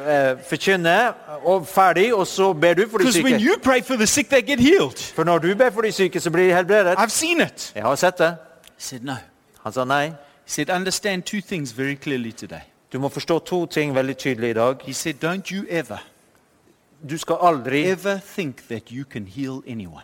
eh, 0.06 0.38
forkynner 0.48 1.12
og 1.44 1.66
ferdig, 1.66 2.14
og 2.14 2.26
så 2.26 2.52
ber 2.52 2.74
du 2.74 2.88
for 2.90 2.98
de 2.98 3.04
Because 3.04 3.22
when 3.22 3.40
syke? 3.40 3.46
you 3.50 3.58
pray 3.62 3.82
for 3.82 3.96
the 3.96 4.06
sick, 4.06 4.28
they 4.30 4.40
get 4.46 4.60
healed. 4.60 4.98
For 5.14 5.24
når 5.24 5.38
du 5.38 5.54
ber 5.54 5.70
for 5.70 5.80
de 5.80 5.92
syke, 5.92 6.20
så 6.20 6.30
blir 6.30 6.48
de 6.48 6.54
helbredet. 6.54 6.94
I've 6.98 7.08
seen 7.08 7.40
it. 7.40 7.72
Jeg 7.74 7.82
har 7.82 7.94
sett 7.94 8.18
det. 8.18 8.36
He 8.64 8.72
said, 8.78 9.02
No. 9.02 9.14
Han 9.62 9.72
sa 9.72 9.84
nei. 9.84 10.06
He 10.06 10.14
said, 10.46 10.70
Understand 10.70 11.22
two 11.22 11.40
things 11.40 11.78
very 11.78 11.94
clearly 11.94 12.32
today. 12.32 12.60
Du 12.92 12.98
må 12.98 13.08
forstå 13.08 13.38
to 13.38 13.66
ting 13.66 13.94
veldig 13.94 14.16
tydelig 14.16 14.50
i 14.50 14.52
dag. 14.52 14.76
He 14.82 14.92
said, 14.92 15.14
Don't 15.24 15.54
you 15.54 15.64
ever, 15.70 15.98
Du 17.10 17.18
skal 17.18 17.36
aldri, 17.40 17.84
ever 17.84 18.18
think 18.36 18.56
that 18.68 18.82
you 18.92 19.04
can 19.04 19.26
heal 19.26 19.62
anyone. 19.66 20.02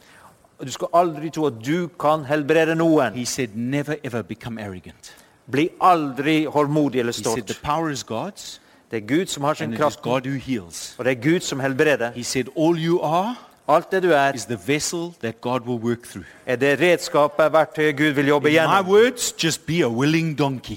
Du 0.67 0.73
skal 0.73 0.89
aldri 0.95 1.31
tro 1.31 1.47
at 1.47 1.53
du 1.67 1.89
kan 2.01 2.25
helbrede 2.25 2.75
noen. 2.75 3.13
He 3.15 3.25
said, 3.25 3.49
Never 3.55 3.95
ever 4.05 4.23
become 4.23 4.59
arrogant. 4.61 5.15
Bli 5.51 5.69
aldri 5.81 6.45
håndmodig 6.45 6.99
eller 7.01 7.13
He 7.13 7.23
said, 7.23 7.43
The 7.47 7.55
stolt. 7.55 7.63
power 7.63 7.91
is 7.91 8.03
God's 8.05 8.61
Det 8.91 8.97
er 9.03 9.07
Gud 9.07 9.27
som 9.27 9.45
har 9.45 9.55
sin 9.55 9.65
and 9.65 9.73
it 9.75 9.79
is 9.79 9.81
kraft, 9.83 10.03
God 10.03 10.27
who 10.27 10.39
heals. 10.39 10.95
og 10.99 11.05
det 11.05 11.11
er 11.19 11.31
Gud 11.33 11.41
som 11.41 11.61
helbreder. 11.61 12.11
He 12.11 12.25
said, 12.25 12.47
All 12.57 12.77
you 12.87 13.01
are 13.03 13.35
Alt 13.69 13.91
det 13.93 14.03
du 14.03 14.11
er, 14.11 14.33
is 14.35 14.45
the 14.47 14.59
vessel 14.67 15.13
that 15.23 15.41
God 15.41 15.61
will 15.61 15.79
work 15.85 16.03
through. 16.03 16.25
er 16.47 16.57
det 16.57 16.81
redskapet, 16.81 17.53
verktøyet 17.53 17.97
Gud 17.97 18.07
vil 18.15 18.27
jobbe 18.27 18.49
In 18.49 18.53
my 18.55 18.59
gjennom. 18.59 18.89
words, 18.89 19.45
just 19.45 19.67
be 19.67 19.85
a 19.85 19.89
willing 19.89 20.39
donkey. 20.39 20.77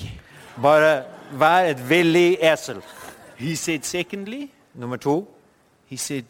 Bare 0.62 1.04
vær 1.40 1.70
et 1.72 1.90
villig 1.90 2.38
esel. 2.42 2.82
He 3.38 3.56
said, 3.56 3.80
Secondly, 3.84 4.50
Nummer 4.76 4.98
to, 4.98 5.28
he 5.88 5.98
said, 5.98 6.24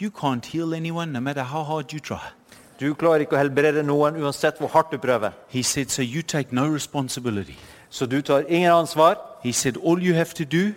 You 0.00 0.10
can't 0.10 0.46
heal 0.46 0.74
anyone 0.74 1.12
no 1.12 1.20
matter 1.20 1.42
how 1.42 1.62
hard 1.64 1.92
you 1.92 1.98
try. 2.00 2.28
Du 2.80 2.94
klarer 2.94 3.24
ikke 3.26 3.36
å 3.36 3.40
helbrede 3.40 3.82
noen 3.82 4.16
uansett 4.22 4.58
hvor 4.58 4.70
hardt 4.72 4.92
du 4.92 4.98
prøver. 5.02 5.34
He 5.48 5.62
said, 5.62 5.90
So 5.90 6.02
you 6.02 6.22
take 6.22 6.54
no 6.54 6.68
responsibility. 6.74 7.56
Så 7.90 8.06
du 8.06 8.20
tar 8.22 8.44
ingen 8.48 8.72
ansvar. 8.72 9.16
He 9.42 9.52
said, 9.52 9.76
All 9.76 10.02
you 10.02 10.14
have 10.14 10.34
to 10.34 10.44
do 10.44 10.72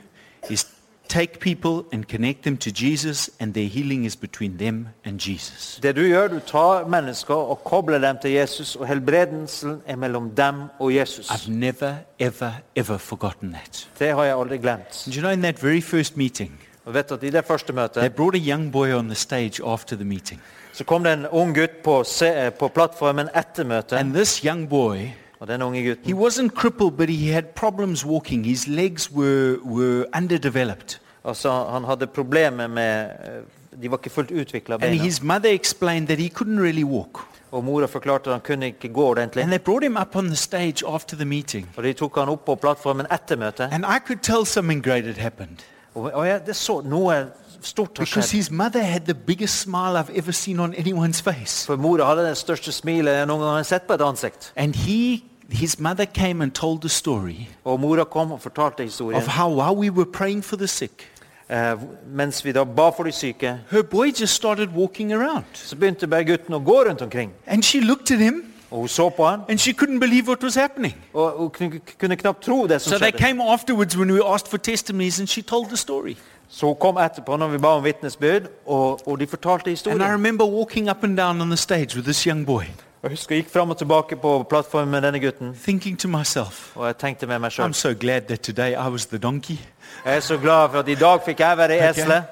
is 0.50 0.66
take 1.08 1.40
people 1.40 1.86
and 1.92 2.08
connect 2.08 2.44
them 2.44 2.58
to 2.58 2.72
Jesus, 2.72 3.30
and 3.40 3.54
their 3.54 3.68
healing 3.68 4.06
is 4.06 4.16
between 4.16 4.58
them 4.58 4.88
and 5.06 5.20
Jesus. 5.20 5.80
Det 5.84 5.96
du 5.96 6.02
gjør, 6.02 6.28
du 6.28 6.40
tar 6.40 6.88
mennesker 6.88 7.36
og 7.36 7.64
kobler 7.64 8.00
dem 8.00 8.18
til 8.22 8.32
Jesus, 8.32 8.76
og 8.76 8.88
helbredelsen 8.88 9.82
er 9.86 9.96
mellom 9.96 10.30
dem 10.30 10.56
og 10.80 10.96
Jesus. 10.96 11.30
I've 11.30 11.52
never, 11.52 11.94
ever, 12.20 12.52
ever 12.76 12.98
forgotten 12.98 13.54
that. 13.54 13.88
Det 14.00 14.16
har 14.16 14.24
jeg 14.24 14.38
aldri 14.38 14.58
glemt. 14.58 15.04
And 15.06 15.16
you 15.16 15.22
know, 15.22 15.32
in 15.32 15.42
that 15.42 15.64
very 15.64 15.82
first 15.82 16.18
meeting, 16.18 16.60
Og 16.86 16.94
vet 16.94 17.12
at 17.12 17.24
I 17.24 17.30
det 17.30 17.46
første 17.46 17.74
they 17.74 17.76
møtet 17.82 18.14
brought 18.16 18.36
a 18.36 18.40
young 18.40 18.72
boy 18.72 18.92
on 18.94 19.06
the 19.06 19.16
stage 19.16 19.62
after 19.66 19.96
the 19.96 20.06
meeting. 20.06 20.42
så 20.74 20.84
kom 20.84 21.04
det 21.04 21.14
en 21.14 21.26
ung 21.32 21.56
gutt 21.56 21.84
på, 21.84 22.04
se- 22.04 22.52
på 22.60 22.68
plattformen 22.68 23.30
etter 23.36 23.64
møtet. 23.64 23.94
And 23.98 24.14
this 24.14 24.38
young 24.38 24.70
boy, 24.70 24.98
Og 25.40 25.48
denne 25.48 25.66
unge 25.66 25.82
he 25.82 25.90
gutten 25.90 26.14
wasn't 26.18 26.50
crippled, 26.56 26.92
but 26.98 27.10
he 27.10 27.32
had 27.32 27.44
problems 27.56 28.06
walking. 28.06 28.46
His 28.46 28.68
legs 28.68 29.12
were, 29.12 29.58
were 29.66 30.06
underdeveloped. 30.18 31.00
altså, 31.26 31.66
han 31.72 31.84
hadde 31.84 32.08
problemer 32.08 32.68
med 32.68 33.06
eh, 33.06 33.82
De 33.84 33.92
var 33.92 33.98
ikke 33.98 34.10
fullt 34.10 34.32
utvikla, 34.32 34.76
And 34.76 34.82
beina. 34.82 35.04
his 35.04 35.22
mother 35.24 35.50
explained 35.54 36.08
that 36.08 36.20
he 36.20 36.30
couldn't 36.30 36.60
really 36.62 36.84
walk. 36.84 37.20
Og 37.52 37.64
mora 37.64 37.86
forklarte 37.86 38.30
at 38.30 38.34
han 38.34 38.42
kunne 38.42 38.66
ikke 38.66 38.90
gå 38.94 39.02
ordentlig. 39.06 39.42
And 39.42 39.50
they 39.52 39.60
brought 39.60 39.84
him 39.84 39.98
up 40.02 40.16
on 40.16 40.26
the 40.28 40.36
stage 40.36 40.84
after 40.88 41.16
the 41.16 41.26
meeting. 41.26 41.70
Og 41.78 41.84
de 41.84 41.94
tok 41.94 42.18
han 42.20 42.30
opp 42.30 42.46
på 42.46 42.56
plattformen 42.56 43.06
etter 43.12 43.36
møtet. 43.36 43.70
And 43.72 43.86
I 43.86 44.00
could 44.08 44.20
tell 44.22 44.46
something 44.46 44.84
great 44.84 45.06
had 45.06 45.18
happened. 45.18 45.58
Og, 45.96 46.12
og 46.14 46.28
jeg, 46.28 46.42
det 46.46 46.56
så 46.56 46.82
noe 46.82 47.26
stort 47.62 47.98
har 47.98 48.06
Because 48.06 48.30
skjedd. 48.30 48.38
his 48.40 48.52
mother 48.52 48.82
had 48.84 49.02
the 49.06 49.14
biggest 49.14 49.60
smile 49.62 49.98
I've 50.00 50.10
ever 50.18 50.32
seen 50.32 50.60
on 50.60 50.74
anyone's 50.74 51.22
face. 51.22 51.66
For 51.66 51.76
mora 51.76 52.06
hadde 52.06 52.24
det 52.30 52.38
største 52.38 52.72
smilet 52.72 53.14
jeg 53.14 53.28
noen 53.28 53.42
gang 53.42 53.56
har 53.60 53.64
sett 53.64 53.88
på 53.88 53.94
et 53.94 54.02
ansikt. 54.02 54.54
And 54.56 54.76
he, 54.76 55.24
his 55.50 55.80
mother 55.80 56.06
came 56.06 56.42
and 56.44 56.52
told 56.52 56.82
the 56.82 56.90
story 56.90 57.48
Og 57.66 57.80
mora 57.80 58.04
kom 58.04 58.32
og 58.32 58.42
fortalte 58.42 58.84
historien. 58.84 59.22
of 59.22 59.28
how 59.28 59.50
while 59.50 59.76
we 59.76 59.90
were 59.90 60.10
praying 60.12 60.44
for 60.46 60.56
the 60.56 60.68
sick, 60.68 61.08
Eh, 61.52 61.76
mens 62.08 62.46
vi 62.46 62.52
da 62.52 62.64
ba 62.64 62.90
for 62.96 63.04
de 63.04 63.12
syke, 63.12 63.58
her 63.72 63.82
boy 63.84 64.12
just 64.22 64.34
started 64.36 64.70
walking 64.76 65.12
around. 65.14 65.44
så 65.54 65.76
begynte 65.76 66.08
bare 66.08 66.24
gutten 66.24 66.56
å 66.56 66.60
gå 66.64 66.84
rundt 66.88 67.02
omkring. 67.02 67.32
And 67.48 67.64
she 67.64 67.82
looked 67.82 68.12
at 68.12 68.20
him 68.20 68.44
Og 68.72 68.78
hun 68.80 68.88
så 68.88 69.10
på 69.10 69.26
han, 69.28 69.40
and 69.50 69.60
she 69.60 69.74
couldn't 69.82 70.00
believe 70.00 70.28
what 70.28 70.44
was 70.44 70.56
happening. 70.56 70.96
og 71.14 71.34
hun 71.38 71.50
kunne, 71.50 71.80
kunne 72.00 72.16
knapt 72.16 72.42
tro 72.42 72.68
det 72.68 72.82
som 72.82 72.90
So 72.92 72.98
they 72.98 73.12
skjedde. 73.12 73.18
came 73.26 73.44
afterwards 73.44 73.98
when 73.98 74.12
we 74.12 74.26
asked 74.34 74.48
for 74.50 74.58
testimonies 74.58 75.20
and 75.20 75.28
she 75.28 75.42
told 75.42 75.68
the 75.68 75.78
story. 75.78 76.16
Så 76.50 76.66
hun 76.66 76.76
kom 76.80 76.98
etterpå 76.98 77.36
når 77.38 77.48
vi 77.48 77.58
ba 77.58 77.68
om 77.68 77.84
vitnesbyrd, 77.84 78.42
og, 78.66 79.08
og 79.08 79.20
de 79.20 79.28
fortalte 79.28 79.62
And 79.64 79.68
I 79.68 79.70
historien. 79.72 80.02
remember 80.14 80.46
walking 80.46 80.90
up 80.90 81.04
and 81.04 81.18
down 81.18 81.42
on 81.42 81.48
the 81.48 81.58
stage 81.58 81.96
with 81.96 82.04
this 82.04 82.24
young 82.24 82.46
boy. 82.46 82.64
Jeg 83.04 83.10
husker 83.12 83.36
jeg 83.36 83.44
gikk 83.44 83.54
fram 83.54 83.70
og 83.70 83.78
tilbake 83.78 84.16
på 84.16 84.46
plattformen 84.50 84.92
med 84.92 85.02
denne 85.02 85.20
gutten, 85.20 85.56
thinking 85.64 86.00
to 86.00 86.08
myself, 86.08 86.78
og 86.78 86.88
jeg 86.88 86.98
tenkte 86.98 87.28
med 87.28 87.40
meg 87.40 87.52
I'm 87.52 87.56
sjøl 87.56 87.74
so 87.74 87.94
glad 88.00 88.22
that 88.22 88.40
today 88.40 88.72
I 88.72 88.90
was 88.90 89.06
the 89.06 89.18
donkey. 89.18 89.58
Jeg 90.06 90.16
er 90.16 90.20
så 90.20 90.38
glad 90.38 90.70
for 90.72 90.80
at 90.80 90.88
i 90.88 90.96
dag 90.96 91.20
fikk 91.26 91.40
jeg 91.40 91.58
være 91.58 91.90
eselet. 91.90 92.24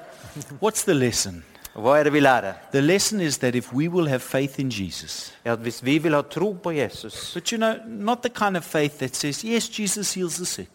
What's 0.64 0.84
the 0.84 0.94
lesson? 0.94 1.44
Hva 1.80 1.98
er 1.98 2.04
det 2.04 2.12
vi 2.12 2.20
lærer? 2.20 2.52
The 2.72 2.80
lesson 2.80 3.20
is 3.20 3.38
that 3.38 3.54
if 3.54 3.72
we 3.72 3.88
will 3.88 4.08
have 4.08 4.20
faith 4.20 4.60
in 4.60 4.70
Jesus, 4.70 5.32
Er 5.44 5.52
at 5.52 5.58
Hvis 5.58 5.84
vi 5.84 5.98
vil 5.98 6.14
ha 6.14 6.22
tro 6.22 6.52
på 6.52 6.70
Jesus 6.72 7.30
but 7.34 7.48
you 7.52 7.56
know, 7.58 7.74
not 7.86 8.22
the 8.22 8.28
kind 8.30 8.56
of 8.56 8.64
faith 8.64 8.98
that 8.98 9.16
says, 9.16 9.42
yes, 9.44 9.68
Jesus 9.78 10.14
heals 10.14 10.36
the 10.36 10.46
sick. 10.46 10.68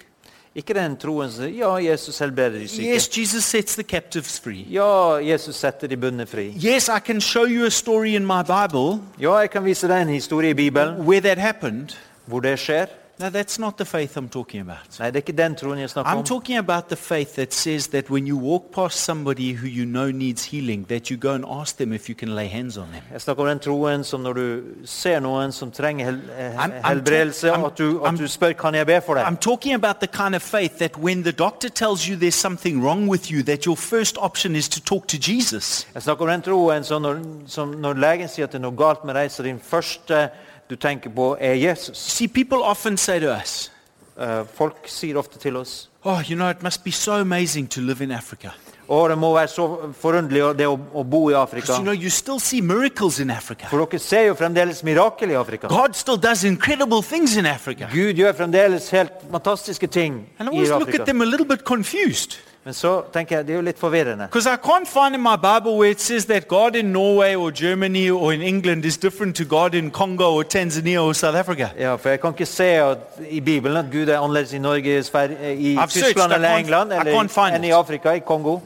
Ikke 0.56 0.74
den 0.74 0.94
troen 0.96 1.28
som 1.32 1.44
sier 1.44 1.58
ja, 1.58 1.92
Jesus 1.92 2.20
helbreder 2.24 2.60
de 2.60 2.68
syke. 2.68 2.88
Yes, 2.94 3.10
Jesus 3.18 3.44
sets 3.44 3.76
the 3.76 3.84
captives 3.84 4.40
free. 4.40 4.64
Ja, 4.72 5.18
Jesus 5.20 5.56
setter 5.60 5.88
de 5.88 5.98
bundne 5.98 6.26
fri. 6.26 6.54
Yes, 6.64 6.88
I 6.88 7.00
can 7.06 7.20
show 7.22 7.44
you 7.46 7.66
a 7.66 7.70
story 7.70 8.16
in 8.16 8.26
my 8.26 8.42
Bible 8.48 9.02
Ja, 9.20 9.36
jeg 9.44 9.50
kan 9.52 9.66
vise 9.66 9.88
deg 9.88 10.02
en 10.02 10.14
historie 10.16 10.50
i 10.50 10.54
Bibelen 10.54 11.02
where 11.04 11.22
that 11.22 11.38
happened. 11.38 11.90
hvor 12.26 12.40
det 12.40 12.60
skjer. 12.60 12.86
No, 13.18 13.30
that's 13.30 13.58
not 13.60 13.78
the 13.78 13.86
faith 13.86 14.18
I'm 14.18 14.28
talking 14.28 14.60
about. 14.60 15.00
Nei, 15.00 15.08
det 15.12 15.16
er 15.16 15.22
ikke 15.24 15.38
den 15.38 15.54
troen 15.56 15.80
jeg 15.80 15.90
snakker 15.90 16.12
I'm 16.12 16.18
om. 16.18 16.24
talking 16.26 16.58
about 16.58 16.90
the 16.90 16.98
faith 16.98 17.36
that 17.36 17.54
says 17.54 17.88
that 17.88 18.10
when 18.12 18.28
you 18.28 18.36
walk 18.38 18.74
past 18.74 18.98
somebody 19.06 19.54
who 19.54 19.68
you 19.68 19.86
know 19.86 20.12
needs 20.12 20.44
healing, 20.52 20.84
that 20.90 21.10
you 21.10 21.16
go 21.18 21.32
and 21.32 21.46
ask 21.62 21.78
them 21.78 21.94
if 21.94 22.10
you 22.10 22.16
can 22.16 22.36
lay 22.36 22.48
hands 22.48 22.78
on 22.78 22.88
them. 22.92 23.02
Jeg 23.14 23.22
snakker 23.22 23.44
om 23.44 23.48
den 23.50 23.60
troen 23.60 24.04
som 24.04 24.20
når 24.22 24.34
du 24.34 24.64
ser 24.86 25.20
noen 25.24 25.52
som 25.52 25.72
trenger 25.72 26.06
hel 26.06 26.20
eh, 26.38 26.58
I'm- 26.58 26.74
I'm 26.84 26.88
helbredelse, 26.90 27.48
talk- 27.48 27.58
I'm- 27.58 27.66
at 27.68 27.78
du, 27.78 28.00
I'm- 28.00 28.14
at 28.14 28.20
du 28.20 28.28
spør 28.28 28.52
kan 28.54 28.76
jeg 28.76 28.86
be 28.88 29.02
for 29.02 29.16
I'm 29.16 29.30
deg. 29.30 29.40
talking 29.42 29.74
about 29.76 29.96
the 30.02 30.08
kind 30.08 30.36
of 30.36 30.42
faith 30.42 30.78
that 30.80 30.98
when 30.98 31.24
the 31.24 31.32
doctor 31.32 31.70
tells 31.70 32.10
you 32.10 32.18
there's 32.18 32.36
something 32.36 32.84
wrong 32.84 33.08
with 33.10 33.32
you, 33.32 33.44
that 33.44 33.64
your 33.66 33.78
first 33.78 34.18
option 34.18 34.56
is 34.56 34.68
to 34.70 34.82
talk 34.82 35.08
to 35.08 35.18
Jesus. 35.18 35.88
Jeg 35.94 36.04
snakker 36.04 36.26
om 36.26 36.30
den 36.32 36.42
troen 36.42 36.84
som 36.84 37.02
når, 37.02 37.20
som 37.48 37.70
når 37.70 37.94
legen 37.94 38.28
sier 38.28 38.44
at 38.44 38.52
det 38.52 38.60
er 38.60 38.68
noe 38.68 38.76
galt 38.76 39.06
med 39.06 39.16
deg, 39.16 39.32
så 39.32 39.44
din 39.44 39.60
første 39.60 40.30
du 40.70 40.76
tenker 40.76 41.10
på 41.10 41.36
er 41.40 41.54
Jesus. 41.56 41.98
See, 41.98 42.28
people 42.28 42.64
often 42.64 42.98
say 42.98 43.20
to 43.20 43.32
us, 43.36 43.72
Eh, 44.18 44.46
folk 44.56 44.86
sier 44.88 45.18
ofte 45.20 45.36
til 45.40 45.58
oss 45.60 45.90
oh, 46.06 46.22
you 46.30 46.38
know, 46.38 46.48
it 46.50 46.62
must 46.64 46.86
be 46.86 46.92
so 46.92 47.12
amazing 47.20 47.68
to 47.68 47.82
live 47.82 48.00
in 48.02 48.12
Africa. 48.12 48.54
å, 48.88 49.10
det 49.10 49.18
må 49.18 49.34
være 49.36 49.48
så 49.52 49.66
forunderlig 50.02 50.42
å- 50.42 50.54
det 50.56 50.68
å, 50.68 50.78
å 50.94 51.04
bo 51.04 51.30
i 51.30 51.34
Afrika. 51.34 51.74
You 51.74 51.84
know, 51.84 51.92
you 51.92 52.10
still 52.10 52.40
see 52.40 52.62
miracles 52.62 53.20
in 53.20 53.30
Africa. 53.30 53.68
For 53.68 53.84
dere 53.86 54.00
ser 54.00 54.28
jo 54.28 54.36
fremdeles 54.36 54.84
mirakel 54.84 55.32
i 55.32 55.36
Afrika. 55.36 55.68
God 55.68 55.96
still 55.96 56.16
does 56.16 56.46
incredible 56.46 57.02
things 57.02 57.36
in 57.36 57.46
Africa. 57.46 57.90
Gud 57.92 58.16
gjør 58.16 58.32
fremdeles 58.38 58.88
helt 58.92 59.12
fantastiske 59.32 59.88
ting 59.92 60.30
And 60.40 60.48
I 60.48 60.52
i 60.52 60.56
always 60.56 60.70
look 60.70 60.88
at 60.90 61.02
Afrika. 61.02 61.06
them 61.06 61.22
a 61.22 61.26
little 61.26 61.46
bit 61.46 61.66
confused. 61.66 62.38
Men 62.66 62.74
så 62.74 63.02
tenker 63.14 63.36
jeg 63.36 63.46
det 63.48 63.54
er 63.54 63.56
jo 63.60 63.62
litt 63.62 63.80
forvirrende. 63.80 64.26
Because 64.28 64.50
I 64.50 64.56
can't 64.58 64.88
find 64.90 65.16
in 65.16 65.22
my 65.22 65.36
Bible 65.38 65.78
where 65.78 65.92
it 65.92 66.02
says 66.02 66.26
that 66.26 66.48
God 66.48 66.76
in 66.76 66.86
Norway 66.86 67.36
or 67.36 67.52
Germany 67.52 68.10
or 68.10 68.34
in 68.34 68.42
England 68.42 68.86
is 68.86 68.98
different 68.98 69.36
to 69.36 69.44
God 69.46 69.76
in 69.76 69.92
Congo 69.92 70.24
or 70.24 70.44
Tanzania 70.44 71.04
or 71.04 71.14
South 71.14 71.36
Africa. 71.38 71.70
Ja, 71.80 71.96
for 71.96 72.10
jeg 72.10 72.22
kan 72.22 72.30
ikke 72.34 72.46
se 72.46 72.64
at, 72.64 72.98
i 73.30 73.40
Bibelen 73.40 73.78
at 73.78 73.86
Gud 73.92 74.08
er 74.10 74.20
annerledes 74.20 74.54
i 74.54 74.58
Norge, 74.58 75.04
Sverige, 75.04 75.56
i 75.56 75.76
I've 75.78 75.90
searched, 75.90 76.04
Tyskland 76.04 76.32
I 76.32 76.36
eller 76.36 76.50
England 76.58 76.92
I 76.92 76.96
eller 76.96 77.22
can't 77.22 77.28
find 77.42 77.56
enn 77.56 77.64
i. 77.64 77.70
Afrika, 77.72 78.12
i 78.12 78.20
Kongo. 78.20 78.60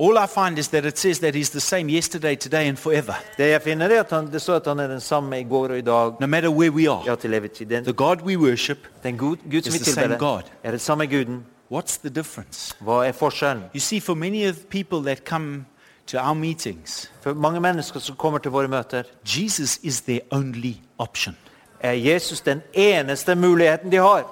All 0.00 0.16
I 0.16 0.26
find 0.26 0.58
is 0.58 0.68
that 0.68 0.84
it 0.84 0.98
says 0.98 1.18
that 1.18 1.34
He's 1.34 1.50
the 1.50 1.60
same 1.60 1.88
yesterday, 1.92 2.36
today, 2.36 2.68
and 2.68 2.76
forever, 2.76 3.12
Det 3.36 3.50
jeg 3.50 3.62
finner 3.62 3.86
er 3.88 4.00
at 4.00 4.10
han, 4.10 4.32
det 4.32 4.42
står 4.42 4.56
at 4.56 4.66
han 4.66 4.78
er 4.80 4.86
den 4.88 5.00
samme 5.00 5.40
i 5.40 5.44
går 5.44 5.68
og 5.68 5.78
i 5.78 5.80
dag, 5.80 6.12
no 6.20 6.26
matter 6.26 6.48
where 6.48 6.70
we 6.70 6.90
are. 6.90 7.02
ja 7.06 7.14
til 7.14 7.34
evig 7.34 7.50
tid. 7.50 7.66
Den, 7.66 7.84
The 7.84 7.92
God 7.92 8.16
we 8.24 8.38
worship, 8.38 8.78
den 9.02 9.18
Gud, 9.18 9.36
Gud 9.50 9.62
som 9.62 9.74
is 9.74 9.80
vi 9.80 9.84
the 9.84 9.92
same 9.92 10.16
God. 10.18 10.42
er 10.62 10.70
det 10.70 10.80
samme 10.80 11.06
Guden. 11.06 11.44
What's 11.74 11.96
the 11.98 12.10
difference? 12.10 12.74
Hva 12.80 13.02
er 13.08 13.12
forskjellen? 13.12 13.64
You 13.74 13.80
see, 13.80 14.00
for 14.00 14.14
many 14.14 14.44
of 14.48 14.56
the 14.56 14.66
people 14.66 15.00
that 15.02 15.24
come 15.24 15.66
to 16.06 16.18
our 16.18 16.34
meetings, 16.34 17.10
For 17.20 17.34
mange 17.34 17.60
mennesker 17.60 18.00
som 18.00 18.16
kommer 18.16 18.38
til 18.38 18.50
våre 18.50 18.68
møter, 18.68 19.02
Jesus 19.24 19.78
is 19.82 20.00
their 20.00 20.20
only 20.30 20.76
option. 20.98 21.36
er 21.80 21.92
Jesus 21.92 22.40
den 22.40 22.62
eneste 22.74 23.34
muligheten 23.34 23.92
de 23.92 23.96
har. 23.96 24.24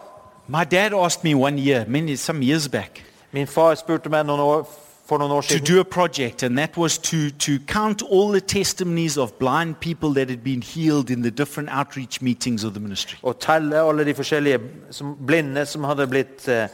My 0.48 0.64
dad 0.64 0.92
asked 0.92 1.24
me 1.24 1.34
one 1.34 1.58
year, 1.58 1.84
many 1.88 2.16
some 2.16 2.42
years 2.42 2.68
back, 2.68 3.04
Min 3.32 3.46
far 3.46 3.74
spurte 3.74 4.08
meg 4.10 4.26
noen 4.26 4.40
år, 4.40 4.66
for 5.08 5.18
noen 5.18 5.30
år 5.32 5.40
to 5.40 5.48
siden 5.54 5.66
do 5.66 5.80
a 5.80 5.84
project, 5.84 6.42
and 6.42 6.58
that 6.58 6.76
was 6.76 6.98
to, 6.98 7.30
to 7.30 7.52
count 7.66 8.02
all 8.02 8.32
the 8.32 8.40
testimonies 8.40 9.16
of 9.18 9.32
blind 9.38 9.74
people 9.80 10.10
that 10.14 10.28
had 10.30 10.44
been 10.44 10.62
healed 10.62 11.10
in 11.10 11.22
the 11.22 11.30
different 11.30 11.68
outreach 11.72 12.20
meetings 12.22 12.64
of 12.64 12.72
the 12.74 12.80
ministry. 12.80 13.18
å 13.22 13.32
telle 13.32 13.80
alle 13.80 14.04
de 14.04 14.14
forskjellige 14.14 14.60
som, 14.90 15.16
blinde 15.26 15.66
som 15.66 15.84
hadde 15.84 16.06
blitt 16.06 16.48
eh, 16.48 16.68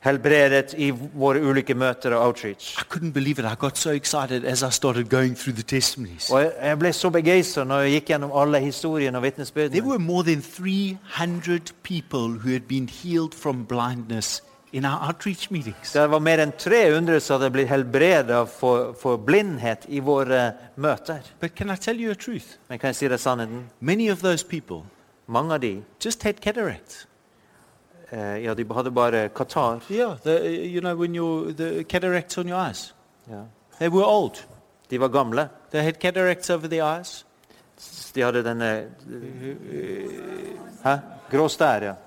helbredet 0.00 0.74
i 0.78 0.90
våre 0.90 1.40
ulike 1.42 1.74
møter 1.74 2.14
og 2.14 2.26
outreach. 2.26 2.78
I 2.78 2.84
couldn't 2.88 3.12
believe 3.12 3.38
it. 3.38 3.44
I 3.44 3.54
got 3.58 3.78
so 3.78 3.90
excited 3.90 4.44
as 4.44 4.62
I 4.62 4.70
started 4.70 5.08
going 5.08 5.36
through 5.36 5.54
the 5.56 5.62
testimonies. 5.62 6.30
Og 6.30 6.40
jeg, 6.42 6.52
jeg 6.62 6.78
ble 6.78 6.92
så 6.92 7.10
begeistret 7.10 7.66
når 7.66 7.80
jeg 7.86 7.92
gikk 8.00 8.12
gjennom 8.14 8.32
alle 8.34 8.60
historiene 8.60 9.18
og 9.18 9.22
There 9.22 9.32
vitnesbyrdene. 9.32 9.82
were 9.86 9.98
more 9.98 10.22
than 10.24 10.42
300 10.42 11.72
people 11.82 12.38
who 12.38 12.52
had 12.52 12.66
been 12.68 12.88
healed 12.88 13.34
from 13.34 13.64
blindness 13.66 14.42
in 14.72 14.84
our 14.84 14.98
outreach 15.08 15.50
meetings. 15.50 15.92
Det 15.92 16.10
var 16.10 16.18
mer 16.18 16.42
enn 16.42 16.52
300 16.58 17.20
som 17.20 17.40
hadde 17.40 17.50
blitt 17.54 17.68
helbredet 17.68 18.48
for, 18.48 18.92
for 19.00 19.16
blindhet 19.16 19.86
i 19.88 20.00
våre 20.00 20.52
møter. 20.76 21.22
But 21.40 21.54
can 21.54 21.70
I 21.70 21.76
tell 21.76 22.00
you 22.00 22.10
a 22.10 22.14
truth? 22.14 22.56
Men 22.68 22.78
kan 22.78 22.88
jeg 22.92 22.96
si 22.96 23.08
deg 23.08 23.20
sannheten? 23.20 23.64
Many 23.80 24.10
of 24.12 24.20
those 24.20 24.44
people 24.46 24.84
Mange 25.28 25.54
av 25.54 25.60
de, 25.60 25.82
just 26.04 26.22
had 26.22 26.34
cataracts. 26.40 27.06
Eh, 28.10 28.44
ja, 28.44 28.54
de 28.54 28.64
hadde 28.64 28.90
bare 28.90 29.28
katar. 29.28 29.80
Yeah, 29.88 30.16
the, 30.22 30.66
you 30.66 30.80
know, 30.80 30.96
when 30.96 31.14
you, 31.14 31.52
the 31.52 31.84
cataracts 31.84 32.38
on 32.38 32.48
your 32.48 32.58
eyes. 32.58 32.92
Yeah. 33.28 33.44
They 33.78 33.88
were 33.88 34.04
old. 34.04 34.44
De 34.88 34.98
var 34.98 35.08
gamle. 35.08 35.50
They 35.70 35.82
had 35.82 35.98
cataracts 36.00 36.50
over 36.50 36.68
the 36.68 36.80
eyes. 36.80 37.24
De 38.14 38.20
hadde 38.22 38.44
denne 38.44 38.88
Hæ? 40.84 41.00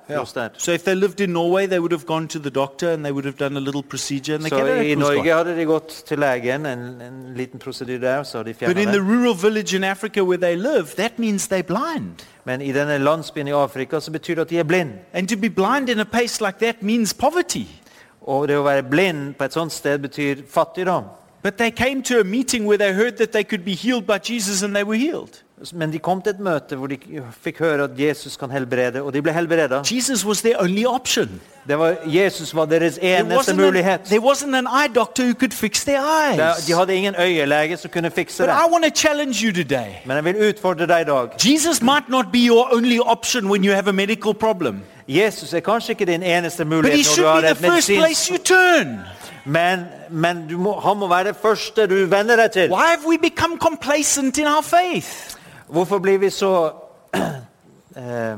Ja. 0.09 0.15
Grå 0.15 0.25
stær. 0.25 0.49
So 0.57 0.71
if 0.71 0.83
they 0.83 0.95
lived 0.95 1.19
in 1.19 1.29
Norway, 1.29 1.67
they 1.67 1.79
would 1.79 1.91
have 1.91 2.05
gone 2.05 2.27
to 2.27 2.39
the 2.39 2.49
doctor 2.49 2.93
and 2.93 3.03
they 3.03 3.11
would 3.11 3.25
have 3.25 3.37
done 3.37 3.57
a 3.57 3.59
little 3.59 3.83
procedure 3.83 4.35
and 4.35 4.43
the 4.43 4.49
Så 4.49 4.55
i 4.55 4.59
cataract 4.59 4.97
was 4.97 5.09
Norge 5.09 5.33
hadde 5.33 5.55
de 5.55 5.65
gått 5.65 6.03
til 6.07 6.19
legen, 6.19 6.65
en, 6.65 6.79
en 7.01 7.33
liten 7.35 7.59
prosedyre 7.59 8.01
der, 8.01 8.23
så 8.23 8.43
de 8.43 8.53
But 8.53 8.61
in 8.61 8.67
fjernet 8.67 8.93
the 8.93 9.01
rural 9.01 9.35
village 9.41 9.75
in 9.75 9.83
Africa 9.83 10.23
where 10.23 10.37
they 10.37 10.55
live, 10.55 10.85
that 10.95 11.19
means 11.19 11.47
they're 11.47 11.61
blind. 11.61 12.25
Men 12.45 12.61
i 12.61 12.71
denne 12.71 12.97
landsbyen 12.97 13.47
i 13.47 13.51
Afrika 13.51 13.99
så 13.99 14.11
betyr 14.11 14.35
det 14.35 14.41
at 14.41 14.49
de 14.49 14.59
er 14.59 14.63
blind. 14.63 14.89
And 15.13 15.27
to 15.27 15.37
be 15.37 15.49
blind 15.49 15.89
in 15.89 15.99
a 15.99 16.03
place 16.03 16.45
like 16.45 16.59
that 16.59 16.75
means 16.81 17.13
poverty. 17.13 17.65
Og 18.21 18.47
det 18.47 18.57
å 18.57 18.63
være 18.63 18.83
blind 18.83 19.35
på 19.35 19.43
et 19.43 19.53
sånt 19.53 19.73
sted 19.73 19.99
betyr 19.99 20.35
fattigdom. 20.49 21.03
But 21.43 21.53
they 21.57 21.71
came 21.71 22.03
to 22.03 22.19
a 22.19 22.23
meeting 22.23 22.67
where 22.67 22.77
they 22.77 22.93
heard 22.93 23.17
that 23.17 23.31
they 23.31 23.43
could 23.43 23.63
be 23.63 23.73
healed 23.73 24.05
by 24.05 24.17
Jesus 24.17 24.63
and 24.63 24.75
they 24.75 24.83
were 24.83 24.97
healed. 24.97 25.43
Men 25.73 25.91
de 25.91 25.99
kom 25.99 26.21
til 26.21 26.29
et 26.29 26.39
møte 26.39 26.75
hvor 26.79 26.87
de 26.87 26.97
fikk 27.43 27.57
høre 27.59 27.83
at 27.83 27.97
Jesus 27.99 28.37
kan 28.39 28.51
helbrede, 28.51 29.01
og 29.01 29.13
de 29.13 29.21
ble 29.21 29.33
helbreda. 29.35 29.81
Jesus 29.91 30.25
was 30.25 30.41
their 30.41 30.55
only 30.63 30.85
option. 30.85 31.41
Det 31.67 31.79
var, 31.79 31.95
Jesus 32.05 32.55
var 32.55 32.65
deres 32.65 32.97
eneste 33.01 33.53
mulighet. 33.55 34.01
there 34.05 34.21
wasn't 34.21 34.55
an 34.55 34.67
eye 34.67 34.87
doctor 34.95 35.23
who 35.23 35.33
could 35.33 35.51
fix 35.53 35.83
their 35.83 35.99
De, 35.99 36.41
eyes. 36.41 36.65
de 36.65 36.73
hadde 36.73 36.95
ingen 36.95 37.15
øyelege 37.19 37.77
som 37.77 37.91
kunne 37.93 38.11
fikse 38.11 38.43
But 38.43 38.49
det. 38.49 38.55
I 38.55 38.71
want 38.71 38.83
to 38.85 38.91
challenge 38.95 39.45
you 39.45 39.53
today. 39.53 39.91
Men 40.05 40.15
jeg 40.15 40.25
vil 40.25 40.49
utfordre 40.49 40.87
deg 40.87 41.01
i 41.01 41.03
dag. 41.03 41.27
Jesus 41.45 41.81
might 41.81 42.09
not 42.09 42.25
be 42.31 42.39
your 42.39 42.73
only 42.75 42.99
option 42.99 43.49
when 43.51 43.65
you 43.65 43.73
have 43.73 43.87
a 43.89 43.91
medical 43.93 44.33
problem. 44.33 44.81
Jesus 45.07 45.53
er 45.53 45.59
kanskje 45.59 45.91
ikke 45.91 46.05
din 46.05 46.23
eneste 46.23 46.65
mulighet 46.65 46.97
når 46.97 47.03
du 47.03 47.03
should 47.03 47.27
har 47.29 47.41
be 47.41 47.47
the 47.47 47.51
et 47.51 47.57
first 47.57 47.87
place 47.87 48.31
medisinsk 48.31 48.31
you 48.31 48.37
turn. 48.57 48.99
Men, 49.45 49.79
men 50.09 50.47
du 50.49 50.57
må, 50.57 50.79
han 50.79 50.97
må 50.97 51.07
være 51.07 51.23
det 51.27 51.35
første 51.41 51.87
du 51.87 51.95
venner 52.05 52.35
deg 52.35 52.51
til. 52.51 52.69
Why 52.71 52.85
have 52.87 53.07
we 53.07 53.17
become 53.17 53.57
complacent 53.59 54.37
in 54.37 54.45
our 54.45 54.61
faith? 54.61 55.38
Hvorfor 55.69 55.99
blir 55.99 56.17
vi 56.17 56.29
så 56.29 56.71
eh, 57.95 58.37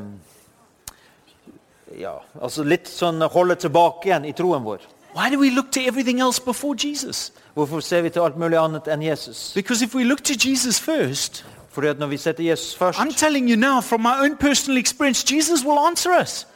Ja, 2.00 2.16
altså 2.42 2.64
litt 2.64 2.88
sånn 2.88 3.22
holde 3.32 3.56
tilbake 3.60 4.08
igjen 4.10 4.26
i 4.26 4.34
troen 4.34 4.64
vår. 4.64 4.84
Why 5.14 5.30
do 5.30 5.40
we 5.40 5.50
look 5.52 5.72
to 5.72 5.82
everything 5.82 6.22
else 6.22 6.40
before 6.40 6.76
Jesus? 6.76 7.32
Hvorfor 7.54 7.80
ser 7.80 8.02
vi 8.02 8.10
til 8.10 8.24
alt 8.24 8.38
mulig 8.40 8.58
annet 8.58 8.88
enn 8.88 9.04
Jesus? 9.04 9.52
Because 9.56 9.84
if 9.84 9.96
we 9.96 10.04
look 10.04 10.24
to 10.24 10.34
Jesus 10.34 10.80
first, 10.80 11.46
Fordi 11.72 11.88
at 11.88 12.00
når 12.00 12.08
vi 12.08 12.18
setter 12.18 12.44
Jesus 12.44 12.76
først 12.76 13.00
I'm 13.00 13.14
telling 13.14 13.50
you 13.50 13.56
now 13.56 13.82
from 13.82 14.02
my 14.02 14.20
own 14.24 14.38
personal 14.38 14.78
experience, 14.78 15.36
Jesus 15.36 15.66
will 15.66 15.80
answer 15.88 16.12
us. 16.22 16.48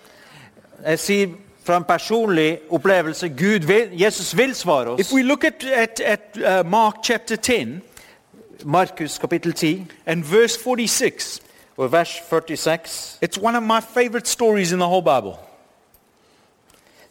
Jeg 0.85 0.99
sier 0.99 1.27
fra 1.63 1.77
en 1.77 1.83
personlig 1.83 2.59
opplevelse 2.69 3.29
Gud 3.29 3.67
vil, 3.67 3.89
Jesus 3.91 4.37
vil 4.37 4.55
svare 4.55 4.87
oss. 4.87 5.01
If 5.01 5.13
we 5.13 5.21
look 5.23 5.43
at, 5.43 5.63
at, 5.63 5.99
at 5.99 6.37
uh, 6.37 6.69
Mark 6.71 6.95
chapter 7.03 7.35
10 7.35 7.81
Markus 8.63 9.17
kapittel 9.17 9.53
10 9.53 9.91
and 10.05 10.23
verse 10.23 10.57
46, 10.63 11.41
og 11.77 11.91
vers 11.91 12.21
46 12.29 13.17
it's 13.21 13.37
one 13.41 13.57
of 13.57 13.63
my 13.63 13.79
favorite 13.93 14.27
stories 14.27 14.71
in 14.71 14.79
the 14.79 14.87
whole 14.87 15.01
Bible. 15.01 15.37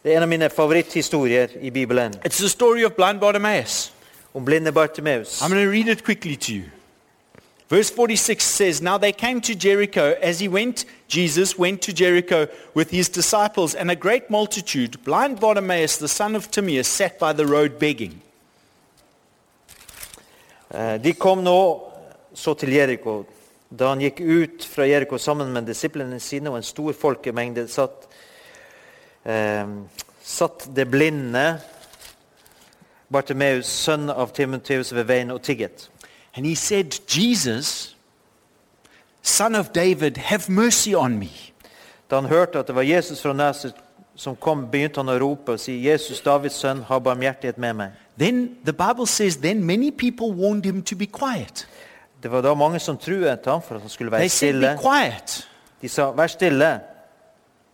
Det 0.03 0.11
er 0.13 0.17
en 0.17 0.23
av 0.23 0.29
mine 0.29 0.49
favoritthistorier 0.49 1.47
i 1.61 1.69
Bibelen 1.69 2.13
It's 2.25 2.37
the 2.39 2.49
story 2.49 2.85
of 2.85 2.91
blind 2.91 3.19
Bartimaeus. 3.19 3.93
om 4.33 4.45
blinde 4.45 4.71
Bartimeus. 4.71 5.41
I'm 5.41 5.49
going 5.49 5.65
to 5.65 5.71
read 5.71 5.87
it 5.87 6.03
quickly 6.03 6.35
to 6.35 6.53
you. 6.53 6.63
Verse 7.69 7.89
46 7.89 8.43
says, 8.43 8.81
Now 8.81 8.97
they 8.97 9.11
came 9.11 9.41
to 9.41 9.55
Jericho. 9.55 10.15
As 10.21 10.39
he 10.39 10.47
went, 10.47 10.85
Jesus 11.07 11.57
went 11.57 11.81
to 11.81 11.93
Jericho 11.93 12.47
with 12.75 12.91
his 12.91 13.09
disciples, 13.09 13.73
and 13.75 13.89
a 13.89 13.95
great 13.95 14.29
multitude. 14.29 15.03
Blind 15.03 15.39
Bartimaeus, 15.39 15.97
the 15.97 16.07
son 16.07 16.35
of 16.35 16.51
Timaeus, 16.51 16.87
sat 16.87 17.17
by 17.17 17.33
the 17.33 17.45
road 17.47 17.79
begging. 17.79 18.21
Eh, 20.75 21.01
De 21.01 21.13
kom 21.13 21.43
nå 21.43 21.59
så 22.33 22.53
til 22.53 22.73
Jeriko. 22.75 23.23
Da 23.69 23.93
han 23.93 24.01
gikk 24.03 24.19
ut 24.21 24.65
fra 24.67 24.87
Jeriko 24.87 25.17
sammen 25.17 25.53
med 25.53 25.67
disiplene 25.69 26.19
sine 26.19 26.51
og 26.51 26.59
en 26.59 26.67
stor 26.67 26.93
folkemengde, 26.93 27.67
satt, 27.67 28.07
eh, 29.25 29.65
satt 30.23 30.67
det 30.75 30.87
blinde 30.91 31.61
Bartimeus, 33.11 33.65
sønn 33.65 34.09
av 34.09 34.33
Timoteus, 34.33 34.91
ved 34.93 35.03
veien 35.03 35.31
og 35.31 35.41
tigget. 35.41 35.89
And 36.35 36.45
he 36.45 36.55
said, 36.55 36.99
Jesus, 37.07 37.95
son 39.21 39.55
of 39.55 39.69
David, 39.69 40.17
have 40.17 40.49
mercy 40.49 40.93
on 40.93 41.19
me. 41.19 41.31
Da 42.09 42.15
han 42.15 42.25
hørte 42.25 42.59
at 42.59 42.67
det 42.67 42.75
var 42.75 42.81
Jesus 42.81 43.21
fra 43.21 43.33
Naset 43.33 43.73
som 44.15 44.35
kom, 44.35 44.67
begynte 44.71 44.99
han 44.99 45.09
å 45.09 45.19
rope 45.19 45.51
og 45.51 45.59
si, 45.59 45.81
'Jesus, 45.83 46.21
Davids 46.21 46.55
sønn, 46.55 46.83
ha 46.83 46.99
barmhjertighet 46.99 47.57
med 47.57 47.73
meg.' 47.73 48.04
Then 48.19 48.49
the 48.65 48.73
Bible 48.73 49.05
says, 49.05 49.37
then 49.37 49.63
many 49.63 49.91
people 49.91 50.31
warned 50.31 50.65
him 50.65 50.81
to 50.83 50.95
be 50.95 51.05
quiet. 51.05 51.67
Det 52.23 52.31
var 52.31 52.41
da 52.41 52.53
mange 52.53 52.79
som 52.79 52.97
truet 52.97 53.39
ham 53.45 53.61
for 53.61 53.75
at 53.75 53.81
han 53.81 53.89
skulle 53.89 54.11
They 54.11 54.19
være 54.19 54.29
said, 54.29 54.53
be 54.53 54.59
stille. 54.59 54.77
quiet. 54.81 55.47
De 55.81 55.89
sa, 55.89 56.11
'Vær 56.11 56.27
stille', 56.27 56.79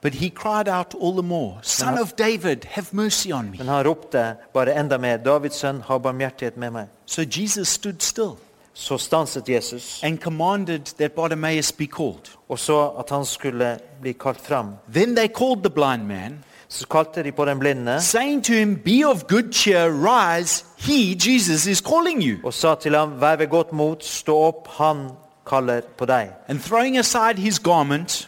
But 0.02 0.14
he 0.14 0.30
cried 0.30 0.68
out 0.68 0.96
all 1.02 1.12
the 1.14 1.22
more, 1.28 1.60
Son 1.62 1.98
of 2.02 2.12
David, 2.18 2.58
have 2.66 2.86
mercy 2.92 3.32
on 3.32 3.52
me. 3.52 3.58
men 3.58 3.68
han 3.68 3.86
ropte 3.88 4.36
bare 4.54 4.80
enda 4.80 4.98
mer, 4.98 5.18
'Davids 5.18 5.56
sønn, 5.56 5.82
ha 5.82 5.98
barmhjertighet 5.98 6.58
med 6.58 6.72
meg.' 6.72 6.88
So 7.06 7.22
Jesus 7.22 7.68
stood 7.68 8.00
still 8.00 8.32
Så 8.74 8.98
stanset 8.98 9.50
Jesus 9.50 10.00
and 10.04 10.18
commanded 10.18 10.80
that 10.98 11.12
Bartimaeus 11.12 11.72
be 11.72 11.86
called. 11.86 12.32
og 12.50 12.60
så 12.60 12.88
at 13.00 13.10
han 13.10 13.26
skulle 13.26 13.80
bli 14.02 14.12
kalt 14.12 14.42
fram. 14.42 14.72
Then 14.94 15.16
they 15.16 15.28
called 15.28 15.62
the 15.64 15.70
blind 15.70 16.04
man, 16.08 16.44
Så 16.74 16.88
kalte 16.88 17.24
de 17.24 17.32
på 17.32 17.46
den 17.46 17.60
blinde 17.60 18.02
saying 18.02 18.44
to 18.46 18.54
him, 18.54 18.76
Be 18.76 19.06
of 19.06 19.28
good 19.28 19.52
cheer, 19.54 19.90
rise, 19.92 20.66
he, 20.78 21.16
Jesus, 21.16 21.68
is 21.68 21.78
calling 21.82 22.24
you. 22.24 22.38
og 22.44 22.54
sa 22.54 22.76
til 22.76 22.96
ham, 22.96 23.10
'Vær 23.20 23.36
ved 23.36 23.48
godt 23.48 23.74
mot, 23.74 24.06
stå 24.06 24.38
opp, 24.38 24.68
han 24.68 25.10
kaller 25.50 25.82
på 25.98 26.06
deg.' 26.06 26.28
And 26.48 26.60
throwing 26.60 26.98
aside 26.98 27.38
his 27.38 27.60
garment, 27.60 28.28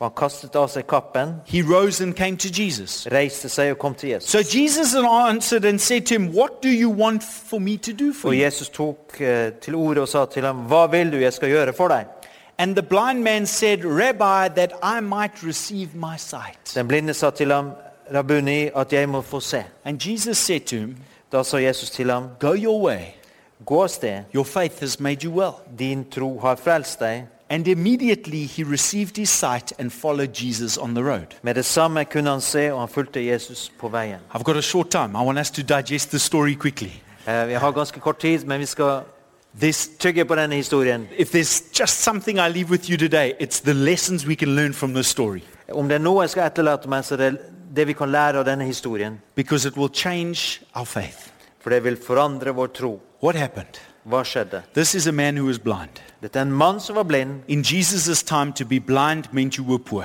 Og 0.00 0.08
han 0.08 0.14
kastet 0.16 0.56
av 0.56 0.68
seg 0.68 0.86
kappen, 0.90 1.34
he 1.46 1.62
rose 1.62 2.04
and 2.04 2.14
came 2.14 2.36
to 2.36 2.48
Jesus. 2.62 3.06
reiste 3.12 3.48
seg 3.48 3.70
og 3.70 3.78
kom 3.78 3.94
til 3.94 4.08
Jesus. 4.08 4.30
So 4.30 4.38
Jesus 4.38 4.94
answered 4.94 5.64
and 5.64 5.78
said 5.78 6.00
to 6.06 6.14
him, 6.14 6.34
What 6.36 6.50
do 6.62 6.68
you 6.68 6.90
want 6.90 7.22
for 7.22 7.58
me 7.58 7.76
to 7.76 7.92
do 7.92 8.12
for 8.20 8.28
Og 8.28 8.34
you? 8.34 8.44
Jesus 8.44 8.68
tok 8.68 9.20
eh, 9.20 9.52
til 9.52 9.74
ordet 9.74 9.98
og 9.98 10.08
sa 10.08 10.24
til 10.24 10.42
ham, 10.46 10.66
'Hva 10.66 10.86
vil 10.90 11.12
du 11.12 11.16
jeg 11.16 11.32
skal 11.32 11.48
gjøre 11.48 11.72
for 11.72 11.88
deg?' 11.88 12.06
And 12.62 12.76
the 12.76 12.82
blind 12.82 13.24
man 13.24 13.46
said, 13.46 13.84
Rabbi, 13.84 14.48
that 14.48 14.72
I 14.82 15.00
might 15.00 15.42
receive 15.42 15.88
my 15.94 16.16
sight. 16.16 16.74
Den 16.74 16.88
blinde 16.88 17.14
sa 17.14 17.30
til 17.30 17.52
ham, 17.52 17.70
'Rabbuni, 18.14 18.80
at 18.80 18.92
jeg 18.92 19.08
må 19.08 19.20
få 19.20 19.40
se.' 19.40 19.64
And 19.84 19.98
Jesus 20.00 20.38
said 20.38 20.60
to 20.60 20.76
him, 20.76 20.96
Da 21.32 21.42
sa 21.42 21.56
Jesus 21.56 21.90
til 21.90 22.10
ham, 22.10 22.28
Go 22.40 22.54
your 22.54 22.82
way. 22.84 23.02
'Gå 23.66 23.86
sted, 23.86 24.22
Your 24.34 24.44
faith 24.44 24.80
has 24.80 25.00
made 25.00 25.24
you 25.24 25.32
well. 25.40 25.52
din 25.78 26.04
tro 26.10 26.38
har 26.38 26.54
frelst 26.56 27.00
deg.' 27.00 27.22
And 27.50 27.68
immediately 27.68 28.46
he 28.46 28.64
received 28.64 29.16
his 29.16 29.28
sight 29.28 29.72
and 29.78 29.90
followed 29.90 30.34
Jesus 30.34 30.76
on 30.78 30.94
the 30.94 31.04
road. 31.04 31.26
Med 31.42 31.54
det 31.54 31.64
samme 31.64 32.04
kunne 32.04 32.30
han 32.30 32.40
se, 32.40 32.72
og 32.72 32.80
han 32.80 32.88
fulgte 32.88 33.26
Jesus 33.26 33.72
på 33.80 33.88
veien. 33.88 34.18
I've 34.34 34.42
got 34.42 34.56
a 34.56 34.60
short 34.60 34.88
time. 34.90 35.08
I 35.22 35.24
want 35.24 35.38
us 35.38 35.50
to 35.50 35.62
digest 35.62 36.10
the 36.10 36.18
story 36.18 36.54
quickly. 36.54 36.90
Eh, 37.28 37.48
Vi 37.48 37.54
har 37.54 37.70
ganske 37.70 38.00
kort 38.00 38.18
tid, 38.18 38.44
men 38.44 38.60
vi 38.60 38.66
skal 38.66 39.00
There's, 39.60 39.88
tygge 39.98 40.24
på 40.24 40.34
denne 40.34 40.54
historien. 40.56 41.08
if 41.18 41.30
there's 41.34 41.62
just 41.80 42.00
something 42.02 42.38
I 42.38 42.48
leave 42.48 42.70
with 42.70 42.90
you 42.90 42.96
today, 42.96 43.34
it's 43.40 43.60
the 43.60 43.74
lessons 43.74 44.26
we 44.26 44.34
can 44.34 44.56
learn 44.56 44.72
from 44.74 44.94
this 44.94 45.06
story 45.06 45.40
Om 45.72 45.88
det 45.88 45.94
er 45.94 45.98
noe 46.02 46.22
jeg 46.22 46.30
skal 46.30 46.46
etterlate 46.46 46.88
meg, 46.88 47.04
så 47.04 47.14
er 47.14 47.18
det 47.18 47.38
det 47.76 47.86
vi 47.86 47.92
kan 47.92 48.10
lære 48.12 48.38
av 48.38 48.44
denne 48.44 48.64
historien. 48.64 49.20
because 49.34 49.68
it 49.68 49.76
will 49.76 49.90
change 49.94 50.60
our 50.74 50.84
faith. 50.84 51.28
For 51.60 51.70
det 51.70 51.84
vil 51.84 51.96
forandre 52.06 52.50
vår 52.54 52.66
tro. 52.66 53.00
What 53.22 53.36
happened? 53.36 53.78
Hva 54.04 54.24
skjedde? 54.24 54.62
This 54.74 54.94
is 54.94 55.06
a 55.06 55.12
man 55.12 55.36
who 55.36 55.46
was 55.46 55.58
blind. 55.58 56.00
Dette 56.22 56.38
er 56.38 56.42
en 56.42 56.52
mann 56.52 56.80
som 56.80 56.96
var 56.96 57.02
blind. 57.02 57.30
In 57.48 57.62
Jesus' 57.62 58.22
time, 58.22 58.52
to 58.52 58.64
be 58.64 58.80
blind 58.80 59.24
meant 59.32 59.54
you 59.58 59.64
were 59.64 59.78
poor. 59.78 60.04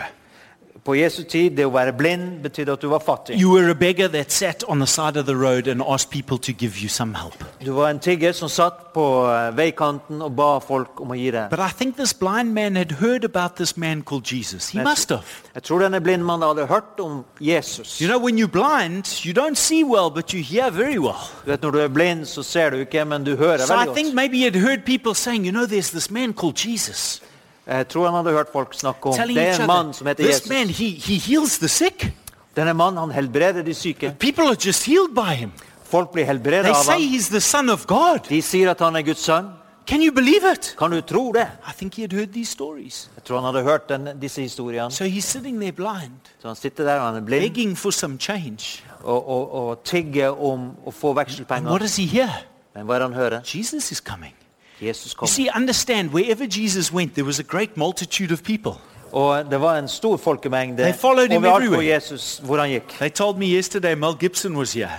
På 0.88 0.96
Jesu 0.96 1.24
tid, 1.28 1.52
det 1.52 1.66
å 1.68 1.72
være 1.74 1.92
blind 2.00 2.38
betydde 2.46 2.72
at 2.78 2.80
du 2.82 2.88
var 2.88 3.02
fattig. 3.04 3.36
You 3.36 3.52
were 3.52 3.68
a 3.72 3.76
beggar 3.76 4.08
that 4.14 4.32
sat 4.32 4.64
on 4.72 4.80
the 4.80 4.88
side 4.88 5.20
of 5.20 5.26
the 5.26 5.36
road 5.36 5.68
and 5.68 5.82
asked 5.84 6.10
people 6.12 6.38
to 6.40 6.54
give 6.54 6.80
you 6.80 6.88
some 6.88 7.14
help. 7.14 7.44
Du 7.60 7.74
var 7.76 7.90
en 7.90 8.00
tigger 8.00 8.32
som 8.32 8.48
satt 8.48 8.94
på 8.94 9.04
eh, 9.28 9.50
veikanten 9.58 10.22
og 10.24 10.32
ba 10.38 10.62
folk 10.64 11.02
om 11.04 11.12
å 11.12 11.18
gi 11.20 11.28
deg. 11.36 11.50
But 11.52 11.60
I 11.60 11.76
think 11.76 11.98
this 11.98 12.14
blind 12.16 12.54
man 12.56 12.80
had 12.80 12.94
heard 13.02 13.26
about 13.28 13.58
this 13.60 13.76
man 13.76 14.02
called 14.02 14.24
Jesus. 14.32 14.70
He 14.72 14.80
must 14.84 15.10
have. 15.12 15.28
Jeg 15.60 15.64
tror 15.68 15.84
denne 15.84 16.00
blinde 16.00 16.24
mannen 16.24 16.48
hadde 16.48 16.70
hørt 16.72 17.04
om 17.04 17.26
Jesus. 17.44 18.00
You 18.00 18.08
know, 18.08 18.24
when 18.24 18.40
you're 18.40 18.48
blind, 18.48 19.12
you 19.28 19.34
don't 19.36 19.60
see 19.60 19.84
well, 19.84 20.08
but 20.10 20.32
you 20.32 20.40
hear 20.42 20.72
very 20.72 20.98
well. 20.98 21.20
Du 21.44 21.52
vet, 21.52 21.62
Når 21.68 21.72
du 21.72 21.80
er 21.80 21.88
blind, 21.92 22.26
så 22.26 22.44
ser 22.44 22.70
du 22.70 22.78
ikke, 22.88 23.04
men 23.06 23.28
du 23.28 23.36
hører 23.36 23.68
So 23.68 23.74
I 23.74 23.78
veldig 23.84 23.94
think 23.96 24.08
godt. 24.08 24.16
maybe 24.16 24.38
he 24.38 24.44
had 24.46 24.56
heard 24.56 24.86
people 24.86 25.14
saying, 25.14 25.44
you 25.44 25.52
know, 25.52 25.66
there's 25.66 25.92
this 25.92 26.10
man 26.10 26.32
called 26.34 26.56
Jesus. 26.56 27.22
Jeg 27.68 27.88
tror 27.88 28.06
han 28.06 28.16
hadde 28.16 28.32
hørt 28.38 28.52
folk 28.54 28.74
snakke 28.74 29.10
om 29.12 29.18
det 29.28 29.38
er 29.38 29.62
en 29.62 29.68
mann 29.68 29.94
som 29.94 30.08
heter 30.08 30.24
Jesus. 30.26 30.50
man, 30.50 30.70
he, 30.70 30.90
he 30.90 31.18
heals 31.20 31.58
the 31.58 31.68
sick. 31.68 32.08
Denne 32.56 32.74
mannen 32.74 32.98
han 32.98 33.12
helbreder 33.12 33.62
de 33.62 33.74
syke. 33.74 34.14
People 34.20 34.44
are 34.48 34.56
just 34.66 34.86
healed 34.86 35.14
by 35.16 35.36
him. 35.36 35.52
Folk 35.84 36.12
blir 36.12 36.26
helbredet 36.26 36.70
av 36.72 36.84
say 36.84 36.94
ham. 36.94 37.02
he's 37.02 37.30
the 37.30 37.42
son 37.42 37.70
of 37.70 37.86
God. 37.88 38.20
De 38.30 38.42
sier 38.42 38.72
at 38.72 38.80
han 38.80 38.96
er 38.96 39.02
Guds 39.02 39.20
sønn. 39.20 39.52
Can 39.88 40.02
you 40.04 40.12
believe 40.12 40.44
it? 40.54 40.76
Kan 40.80 40.92
du 40.92 41.02
tro 41.02 41.32
det? 41.32 41.48
I 41.68 41.72
think 41.78 41.96
he 41.96 42.02
had 42.04 42.12
heard 42.14 42.34
these 42.34 42.52
stories. 42.52 43.10
Jeg 43.16 43.24
tror 43.24 43.40
han 43.42 43.54
hadde 43.54 43.64
hørt 43.64 43.90
den, 43.90 44.10
disse 44.22 44.42
historiene. 44.42 44.92
So 44.92 45.04
he's 45.06 45.22
sitting 45.22 45.60
there 45.62 45.72
blind, 45.72 46.20
Så 46.42 46.48
han 46.48 46.56
sitter 46.56 46.84
der, 46.84 47.00
og 47.00 47.06
han 47.08 47.16
er 47.16 47.26
blind, 47.26 47.42
begging 47.42 47.78
for 47.78 47.92
some 47.92 48.18
change. 48.20 48.84
og, 49.04 49.30
og, 49.30 49.54
og 49.54 49.84
tigger 49.84 50.30
om 50.44 50.72
å 50.86 50.92
få 50.92 51.08
And 51.08 51.16
what 51.18 51.28
vekselpenger. 51.28 51.78
does 51.78 51.96
he 51.96 52.06
hear? 52.06 52.30
Men 52.76 52.86
hva 52.86 52.94
er 52.96 53.00
det 53.00 53.08
han 53.08 53.14
hører? 53.18 53.40
Jesus 53.56 53.92
is 53.92 53.98
coming. 53.98 54.34
Jesus 54.82 55.16
You 55.22 55.28
see, 55.28 55.50
understand, 55.56 56.10
wherever 56.10 56.46
Jesus 56.46 56.94
went, 56.94 57.14
there 57.14 57.26
was 57.26 57.40
a 57.40 57.44
great 57.44 57.78
multitude 57.78 58.32
of 58.34 58.44
people. 58.44 58.72
Og 59.12 59.46
det 59.52 59.62
var 59.62 59.78
en 59.80 59.88
stor 59.88 60.18
folkemengde 60.18 60.84
They 60.84 60.94
followed 60.94 61.28
him 61.32 61.38
overalt 61.46 61.64
hvor 61.64 61.74
everywhere. 61.76 61.96
Jesus 61.96 62.42
hvor 62.44 62.58
han 62.60 62.70
gikk. 62.70 62.88
They 63.00 63.10
told 63.10 63.38
me 63.38 63.46
yesterday 63.46 63.96
Mel 63.96 64.14
Gibson 64.20 64.56
was 64.58 64.74
here. 64.74 64.90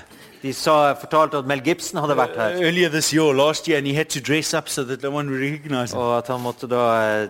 De 0.42 0.52
sa, 0.52 0.92
fortalte 0.92 1.36
at 1.36 1.44
Mel 1.46 1.60
Gibson 1.60 1.98
hadde 2.00 2.16
vært 2.16 2.30
her, 2.36 2.62
Earlier 2.62 2.88
this 2.88 3.12
year, 3.14 3.32
last 3.34 3.68
year, 3.68 3.78
and 3.78 3.86
he 3.86 3.94
had 3.94 4.04
to 4.06 4.20
dress 4.20 4.54
up 4.54 4.68
so 4.68 4.84
that 4.84 5.02
no 5.02 5.10
one 5.10 5.28
would 5.30 5.40
recognize 5.42 5.92
him. 5.92 5.98
og 6.00 6.18
at 6.18 6.26
han 6.26 6.40
måtte 6.40 6.66
da 6.66 6.82
eh, 7.22 7.28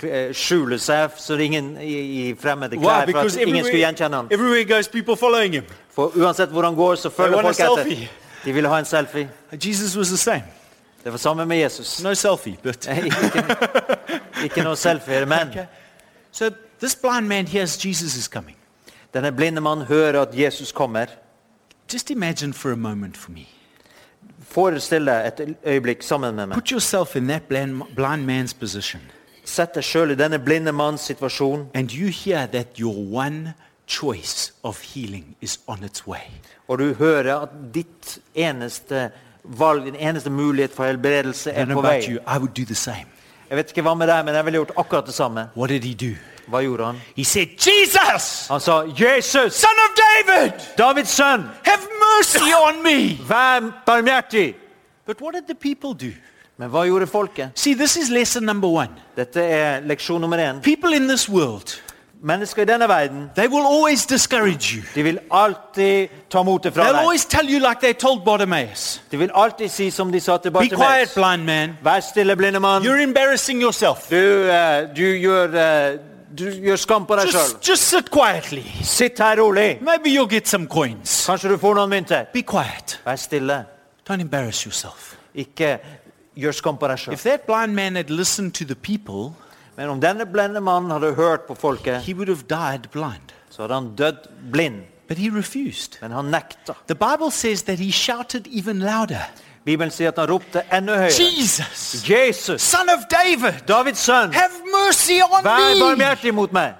kl- 0.00 0.06
eh, 0.10 0.34
skjule 0.34 0.78
seg 0.78 1.10
så 1.18 1.34
ingen 1.38 1.76
i, 1.80 1.94
i 2.28 2.34
fremmede 2.40 2.76
Why? 2.76 2.84
klær 2.84 3.00
for 3.00 3.06
Because 3.06 3.40
at 3.40 3.48
ingen 3.48 3.64
skulle 3.64 3.68
everywhere, 3.68 3.86
gjenkjenne 3.86 4.16
han. 4.16 4.26
everywhere 4.30 4.58
he 4.64 4.74
goes, 4.74 4.88
people 4.88 5.16
following 5.16 5.54
him. 5.54 5.64
For 5.94 6.12
uansett 6.16 6.48
hvor 6.50 6.62
han 6.62 6.74
går, 6.74 6.94
så 6.94 7.10
følger 7.10 7.34
want 7.42 7.60
a 7.60 7.66
folk 7.66 7.78
selfie. 7.78 8.02
etter. 8.02 8.44
De 8.44 8.52
ville 8.52 8.68
ha 8.68 8.78
en 8.78 8.84
selfie. 8.84 9.28
Jesus 9.64 9.96
was 9.96 10.08
the 10.08 10.16
same. 10.16 10.42
Det 11.04 11.12
var 11.12 11.18
samme 11.18 11.46
med 11.46 11.56
Jesus. 11.58 12.02
No 12.02 12.14
selfie, 12.14 12.56
but. 12.62 12.86
ikke, 12.86 13.56
ikke 14.44 14.62
noe 14.64 14.76
selfie, 14.76 15.24
men 15.26 15.48
Okay. 15.48 15.66
So 16.32 16.50
this 16.80 16.94
blind 16.94 17.26
man 17.28 17.46
hears 17.46 17.84
Jesus 17.84 18.16
is 18.16 18.28
coming. 18.28 18.56
denne 19.14 19.32
blinde 19.32 19.60
mannen 19.60 19.86
hører 19.86 20.22
at 20.22 20.34
Jesus 20.38 20.72
kommer. 20.72 21.06
Just 21.92 22.10
imagine 22.10 22.52
for 22.54 22.72
a 22.72 22.76
moment 22.76 23.16
for 23.16 23.30
me. 23.32 23.46
Forestill 24.48 25.06
deg 25.06 25.26
et 25.26 25.56
øyeblikk 25.66 26.02
sammen 26.02 26.34
med 26.34 26.46
meg. 26.46 26.54
Put 26.54 26.68
yourself 26.68 27.16
in 27.16 27.28
that 27.28 27.42
blind, 27.48 27.82
blind 27.96 28.24
man's 28.30 28.52
position. 28.60 29.00
Sett 29.44 29.74
deg 29.74 29.84
sjøl 29.84 30.10
i 30.12 30.14
denne 30.18 30.38
blinde 30.38 30.72
manns 30.72 31.00
situasjon, 31.08 31.68
And 31.74 31.92
you 31.92 32.08
hear 32.08 32.46
that 32.46 32.78
your 32.80 32.94
one 33.16 33.54
choice 33.86 34.52
of 34.62 34.80
healing 34.82 35.36
is 35.40 35.60
on 35.66 35.84
its 35.84 36.06
way. 36.06 36.20
og 36.68 36.78
du 36.78 36.94
hører 36.94 37.36
at 37.42 37.48
ditt 37.74 38.18
eneste 38.34 38.94
valg, 38.94 39.12
din 39.84 39.94
eneste 39.94 40.30
mulighet 40.30 40.72
for 40.74 40.84
helbredelse 40.84 41.50
er 41.50 41.64
på 41.66 41.78
about 41.78 41.84
vei. 41.92 42.10
you, 42.10 42.18
I 42.26 42.38
would 42.38 42.54
do 42.54 42.64
the 42.64 42.74
same. 42.74 43.06
Jeg 43.50 43.56
vet 43.56 43.70
ikke 43.70 43.82
hva 43.82 43.94
med 43.96 44.08
deg, 44.08 44.24
men 44.24 44.34
jeg 44.34 44.44
ville 44.44 44.58
gjort 44.58 44.70
akkurat 44.76 45.06
det 45.06 45.14
samme. 45.14 45.48
What 45.56 45.68
did 45.70 45.84
he 45.84 45.94
do? 45.94 46.14
Hva 46.48 46.60
gjorde 46.62 46.84
han? 46.84 46.96
He 47.16 47.24
said, 47.24 47.46
Jesus, 47.60 48.46
Han 48.48 48.60
sa, 48.60 48.82
'Jesus, 48.84 49.54
son 49.54 49.78
of 49.84 49.90
David, 50.04 50.52
Davids 50.78 51.10
sønn, 51.10 51.44
have 51.64 51.80
mercy 52.00 52.52
on 52.68 52.82
me. 52.82 53.18
vær 53.28 53.60
barmhjertig!' 53.86 54.54
But 55.06 55.20
what 55.22 55.34
did 55.34 55.42
the 55.48 55.54
people 55.54 56.08
do? 56.08 56.12
Men 56.58 56.68
hva 56.70 56.84
gjorde 56.86 57.06
folket? 57.06 57.50
See, 57.54 57.74
this 57.74 57.96
is 57.96 58.10
lesson 58.10 58.42
number 58.42 58.68
one. 58.68 58.88
Dette 59.16 59.40
er 59.40 59.80
leksjon 59.80 60.20
nummer 60.20 60.38
én. 60.38 60.60
People 60.62 60.96
in 60.96 61.08
this 61.08 61.28
world, 61.28 61.80
Mennesker 62.22 62.62
i 62.62 62.64
denne 62.66 62.88
verden 62.88 63.30
they 63.36 63.46
will 63.46 63.66
always 63.66 64.06
discourage 64.06 64.74
you. 64.76 64.82
de 64.94 65.02
vil 65.02 65.18
alltid 65.30 66.08
ta 66.30 66.42
motet 66.42 66.74
fra 66.74 66.82
They'll 66.82 66.92
deg. 66.96 67.02
always 67.02 67.24
tell 67.24 67.46
you 67.50 67.58
like 67.60 67.80
they 67.80 67.92
told 67.94 68.24
Bartimaeus. 68.24 69.02
De 69.10 69.16
vil 69.18 69.30
alltid 69.34 69.68
si 69.70 69.90
som 69.90 70.12
de 70.12 70.20
sa 70.20 70.36
til 70.36 70.50
Be 70.50 70.58
quiet, 70.58 70.78
Bartimeus. 70.78 71.14
blind 71.14 71.44
man. 71.44 71.76
Vær 71.82 72.00
stille, 72.00 72.36
blinde 72.36 72.60
mann. 72.60 72.82
You're 72.84 73.02
embarrassing 73.02 73.62
yourself. 73.62 74.08
Du, 74.10 74.16
eh, 74.16 74.88
du, 74.96 75.02
gjør, 75.02 75.54
eh, 75.54 75.98
du 76.38 76.44
gjør 76.50 76.76
skam 76.76 77.06
på 77.06 77.16
deg 77.16 77.28
sjøl. 77.30 77.40
Just, 77.40 77.68
just 77.68 77.82
sit 77.88 78.10
quietly. 78.10 78.64
Sitt 78.82 79.18
her 79.18 79.36
rolig. 79.42 79.78
Maybe 79.80 80.10
you'll 80.10 80.30
get 80.30 80.48
some 80.48 80.66
coins. 80.66 81.26
Kanskje 81.26 81.48
du 81.48 81.58
får 81.58 81.74
noen 81.74 81.90
mynter. 81.90 82.24
Be 82.34 82.42
quiet. 82.42 82.98
Vær 83.06 83.16
stille. 83.16 83.64
Don't 84.10 84.20
embarrass 84.20 84.64
yourself. 84.66 85.14
Ikke 85.34 85.78
gjør 86.36 86.52
skam 86.52 86.76
på 86.76 86.88
deg 86.88 86.98
sjøl. 86.98 87.14
If 87.14 87.22
that 87.22 87.40
blind 87.46 87.74
man 87.74 87.96
had 87.96 88.10
listened 88.10 88.52
to 88.54 88.64
the 88.64 88.74
people, 88.74 89.34
Men 89.78 89.92
om 89.92 90.00
denne 90.02 90.26
blinde 90.26 90.60
mannen 90.60 90.90
hadde 90.90 91.12
hørt 91.14 91.46
på 91.46 91.54
folket, 91.54 92.02
he 92.02 92.14
would 92.14 92.28
have 92.28 92.42
died 92.50 92.88
blind. 92.90 93.30
så 93.50 93.62
hadde 93.62 93.74
han 93.74 93.94
dødd 93.96 94.26
blind. 94.52 94.82
But 95.08 95.18
he 95.18 95.30
refused. 95.30 96.02
Men 96.02 96.10
han 96.12 96.24
nekta. 96.24 96.74
The 96.88 96.94
Bible 96.94 97.30
says 97.30 97.62
that 97.62 97.78
he 97.78 97.92
shouted 97.92 98.46
even 98.50 98.78
louder. 98.78 99.30
Bibelen 99.64 99.90
sier 99.90 100.08
at 100.08 100.18
han 100.18 100.28
ropte 100.28 100.62
enda 100.72 100.96
høyere. 100.96 101.14
Jesus, 101.14 102.10
Jesus, 102.10 102.62
son 102.62 102.88
of 102.88 103.06
David, 103.10 103.60
Davids 103.68 103.98
sønn, 103.98 104.32
have 104.32 104.50
mercy 104.66 105.20
on 105.22 105.44
vær 105.44 105.78
barmhjertig 105.80 106.34
mot 106.34 106.52
meg. 106.52 106.74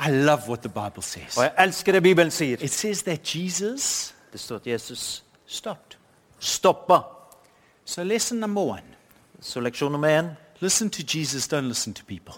I 0.00 0.10
love 0.10 0.48
what 0.48 0.60
the 0.60 0.68
Bible 0.68 1.02
says. 1.02 1.36
Og 1.36 1.44
jeg 1.44 1.52
elsker 1.58 1.92
det 1.92 2.02
Bibelen 2.02 2.30
sier. 2.30 2.56
It 2.60 2.72
says 2.72 3.02
that 3.02 3.36
Jesus 3.36 4.14
Det 4.32 4.40
står 4.40 4.56
at 4.56 4.66
Jesus 4.66 5.24
stopped. 5.46 5.96
stoppa. 6.38 7.00
So, 7.84 8.02
lesson 8.02 8.38
number 8.38 8.62
one 8.62 8.82
Så 9.40 9.60
leksjon 9.60 9.92
nummer 9.92 10.08
én. 10.18 10.26
Listen 10.60 10.90
to 10.90 11.02
Jesus, 11.14 11.46
don't 11.48 11.68
listen 11.68 11.94
to 11.94 12.02
people. 12.08 12.34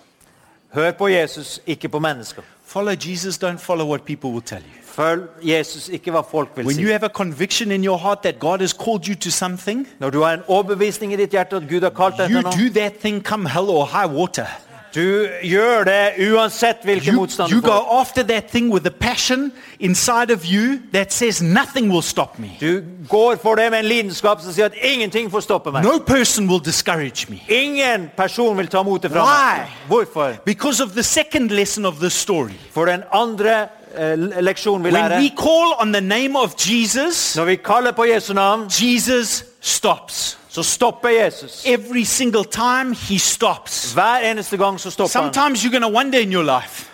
Hør 0.72 0.90
på 0.90 1.08
Jesus, 1.08 1.60
ikke 1.66 1.88
på 1.88 1.98
mennesker. 1.98 2.42
Follow 2.66 2.94
Jesus, 3.06 3.36
don't 3.44 3.58
follow 3.58 3.86
what 3.88 4.02
people 4.04 4.30
will 4.30 4.42
tell 4.42 4.62
you. 4.62 4.82
Følg 4.84 5.22
Jesus, 5.42 5.88
ikke 5.88 6.10
hva 6.10 6.20
folk 6.30 6.48
vil 6.56 6.66
When 6.66 6.74
si. 6.76 6.82
you 6.82 6.90
have 6.92 7.04
a 7.04 7.08
conviction 7.08 7.70
in 7.72 7.84
your 7.84 7.98
heart 7.98 8.18
that 8.22 8.38
God 8.38 8.58
has 8.58 8.70
called 8.72 9.08
you 9.08 9.14
to 9.14 9.30
something, 9.30 9.88
Når 9.98 10.10
du 10.10 10.22
har 10.22 10.32
en 10.34 10.40
overbevisning 10.46 11.12
i 11.12 11.16
ditt 11.16 11.30
hjerte 11.30 11.56
at 11.56 11.62
Gud 11.68 11.80
har 11.80 11.90
kalt 11.90 12.16
deg 12.18 12.30
you 12.30 12.36
til 12.36 12.42
noe, 12.42 12.52
do 12.68 12.80
that 12.80 12.92
thing 13.00 13.24
come 13.24 13.48
hell 13.48 13.68
or 13.70 13.84
high 13.86 14.14
water. 14.14 14.46
Du 14.94 15.28
gjør 15.42 15.84
det 15.84 16.28
uansett 16.32 16.84
hvilken 16.84 17.14
You, 17.14 17.20
motstand 17.20 17.52
you 17.52 17.60
får. 17.60 17.68
go 17.68 18.00
after 18.00 18.22
that 18.22 18.44
thing 18.50 18.72
with 18.72 18.86
a 18.86 18.90
passion 18.90 19.52
inside 19.80 20.30
of 20.30 20.44
you 20.44 20.78
that 20.92 21.12
says 21.12 21.42
nothing 21.42 21.90
will 21.92 22.02
stop 22.02 22.38
me. 22.38 22.48
Du 22.60 22.82
går 23.08 23.36
for 23.42 23.54
det 23.54 23.70
med 23.70 23.78
en 23.78 23.84
lidenskap 23.84 24.40
som 24.42 24.52
sier 24.52 24.64
at 24.64 24.74
ingenting 24.82 25.30
får 25.30 25.40
stoppe 25.40 25.72
meg. 25.72 25.84
No 25.84 25.98
person 25.98 26.48
will 26.48 26.60
discourage 26.64 27.26
me. 27.28 27.40
Ingen 27.48 28.10
person 28.16 28.58
vil 28.58 28.66
ta 28.66 28.82
motet 28.82 29.12
fra 29.12 29.24
Why? 29.24 29.58
meg. 29.58 29.68
Hvorfor? 29.88 30.32
Because 30.44 30.82
of 30.84 30.90
the 30.92 31.02
second 31.02 31.50
lesson 31.50 31.84
of 31.86 31.94
this 32.00 32.12
story. 32.12 32.52
For 32.72 32.84
den 32.84 33.02
andre 33.12 33.68
eh, 33.98 34.18
leksjonen 34.40 34.84
vi 34.84 34.90
When 34.92 35.10
we 35.22 35.30
call 35.36 35.74
on 35.80 35.92
the 35.92 36.00
name 36.00 36.36
of 36.38 36.54
Jesus, 36.70 37.36
når 37.36 37.44
vi 37.44 37.56
kaller 37.56 37.92
på 37.92 38.04
Jesu 38.04 38.32
navn, 38.34 38.64
Jesus 38.80 39.44
stops. 39.60 40.38
Så 40.52 40.62
stopper 40.62 41.08
Jesus. 41.08 41.62
Every 41.66 42.04
single 42.04 42.44
time 42.44 42.94
he 43.08 43.18
stops. 43.18 43.92
Hver 43.94 44.18
eneste 44.30 44.56
gang 44.56 44.80
så 44.80 44.90
stopper. 44.90 45.08
Sometimes 45.08 45.64
you're 45.64 45.70
going 45.78 45.92
to 45.92 45.98
wonder 45.98 46.18
in 46.18 46.32
your 46.32 46.44
life. 46.44 46.88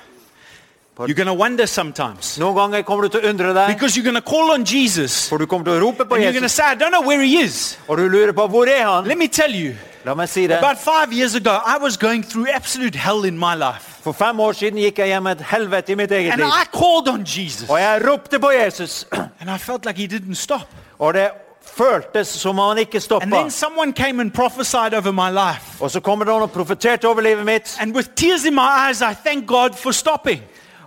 You're 0.98 1.14
going 1.14 1.26
to 1.28 1.34
wonder 1.34 1.66
sometimes. 1.66 2.38
Noen 2.38 2.56
ganger 2.56 2.82
kommer 2.82 3.04
du 3.06 3.08
til 3.08 3.22
å 3.22 3.28
undre 3.30 3.52
deg, 3.54 3.68
Because 3.74 3.96
you're 3.96 4.04
going 4.10 4.18
to 4.18 4.30
call 4.30 4.50
on 4.50 4.64
Jesus. 4.66 5.28
for 5.28 5.38
du 5.38 5.46
kommer 5.46 5.64
til 5.64 5.76
å 5.78 5.80
rope 5.86 6.04
på 6.04 6.14
And 6.14 6.24
you're 6.24 6.32
going 6.32 6.42
to 6.42 6.48
say, 6.48 6.64
I 6.66 6.74
don't 6.74 6.90
know 6.90 7.02
where 7.06 7.22
he 7.22 7.38
is. 7.38 7.78
og 7.88 7.98
du 7.98 8.08
lurer 8.08 8.32
på 8.32 8.46
hvor 8.50 8.66
er 8.66 8.84
han? 8.86 9.04
Let 9.06 9.18
me 9.18 9.28
tell 9.28 9.54
you. 9.54 9.74
La 10.04 10.14
meg 10.14 10.28
si 10.28 10.46
det. 10.46 10.58
About 10.58 10.78
five 10.78 11.12
years 11.12 11.34
ago, 11.34 11.50
I 11.66 11.78
was 11.82 11.96
going 11.96 12.22
through 12.24 12.48
absolute 12.52 12.98
hell 12.98 13.24
in 13.24 13.38
my 13.38 13.54
life. 13.54 13.98
For 14.02 14.12
fem 14.12 14.40
år 14.40 14.52
siden 14.58 14.78
gikk 14.82 14.98
jeg 14.98 15.06
hjem 15.14 15.26
et 15.26 15.40
helvete 15.40 15.92
i 15.92 15.94
mitt 15.94 16.10
eget 16.12 16.32
And 16.32 16.42
liv. 16.42 16.48
I 16.50 16.64
called 16.78 17.08
on 17.08 17.22
Jesus. 17.26 17.68
Og 17.70 17.78
jeg 17.80 18.02
ropte 18.08 18.38
på 18.38 18.50
Jesus, 18.50 19.06
And 19.12 19.50
I 19.50 19.58
felt 19.58 19.84
like 19.86 19.98
he 19.98 20.06
didn't 20.06 20.34
stop. 20.34 20.66
og 20.98 21.14
det 21.14 21.30
føltes 21.76 22.28
som 22.28 22.58
han 22.58 22.78
ikke 22.78 22.94
And 22.94 23.02
stoppa. 23.02 23.26
then 23.30 23.50
someone 23.50 23.92
came 23.92 24.20
and 24.20 24.32
prophesied 24.34 24.94
over 24.94 25.12
my 25.12 25.30
life. 25.30 25.80
Og 25.80 25.90
så 25.90 26.00
kommer 26.00 26.24
det 26.24 26.32
noen 26.32 26.42
og 26.42 26.50
profeterte 26.52 27.04
over 27.08 27.20
livet 27.22 27.44
mitt, 27.44 27.76
And 27.80 27.94
with 27.94 28.08
tears 28.16 28.44
in 28.44 28.54
my 28.54 28.88
eyes, 28.88 29.00
I 29.00 29.14
thank 29.26 29.46
God 29.46 29.70
for 29.76 29.90
stopping. 29.92 30.42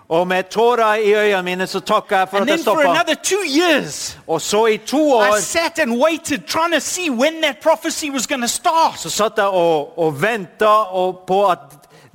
og 0.09 0.27
med 0.27 0.43
tårer 0.51 0.93
i 0.95 1.13
øynene 1.13 1.43
mine 1.43 1.67
så 1.67 1.79
takker 1.79 2.17
jeg 2.17 2.29
for 2.29 2.37
And 2.37 2.49
at 2.49 2.57
jeg 2.57 2.57
then 2.57 2.65
for 2.75 2.81
stoppa. 2.81 2.91
another 2.99 3.15
two 3.23 3.43
years, 3.45 4.17
Og 4.27 4.41
så 4.41 4.65
i 4.65 4.77
to 4.77 5.11
år 5.13 5.39
sat 5.39 5.79
and 5.79 6.01
waited, 6.03 6.39
trying 6.47 6.73
to 6.73 6.79
see 6.79 7.09
when 7.09 7.41
that 7.41 7.55
prophecy 7.61 8.09
was 8.09 8.27
going 8.27 8.41
to 8.41 8.47
start. 8.47 8.93
så 8.99 9.09
satt 9.09 9.33
jeg 9.37 9.45
og, 9.45 9.99
og 9.99 10.21
venta 10.21 10.65
og 10.91 11.19
på 11.27 11.47
at 11.47 11.59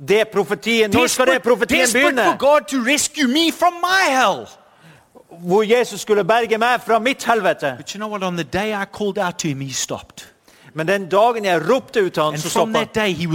det 0.07 0.27
profetien 0.33 0.91
Når 0.93 1.07
skal 1.07 1.25
det 1.25 1.33
Desperate, 1.33 1.49
profetien 1.49 1.81
desperate 1.81 2.23
for? 2.23 2.37
God 2.37 2.61
to 2.67 2.77
rescue 2.91 3.27
me 3.27 3.51
from 3.51 3.73
my 3.73 4.05
hell. 4.15 4.47
hvor 5.29 5.63
Jesus 5.63 6.01
skulle 6.01 6.23
berge 6.23 6.57
meg 6.57 6.81
fra 6.85 6.99
mitt 6.99 7.23
helvete. 7.23 7.77
You 7.95 7.97
know 7.97 8.15
him, 8.15 9.63
Men 10.73 10.87
den 10.87 11.09
dagen 11.09 11.45
jeg 11.45 11.69
ropte 11.69 12.05
ut 12.05 12.13
til 12.13 12.23
ham, 12.23 12.37
så 12.37 12.49
stoppet 12.49 12.75
han. 12.95 13.27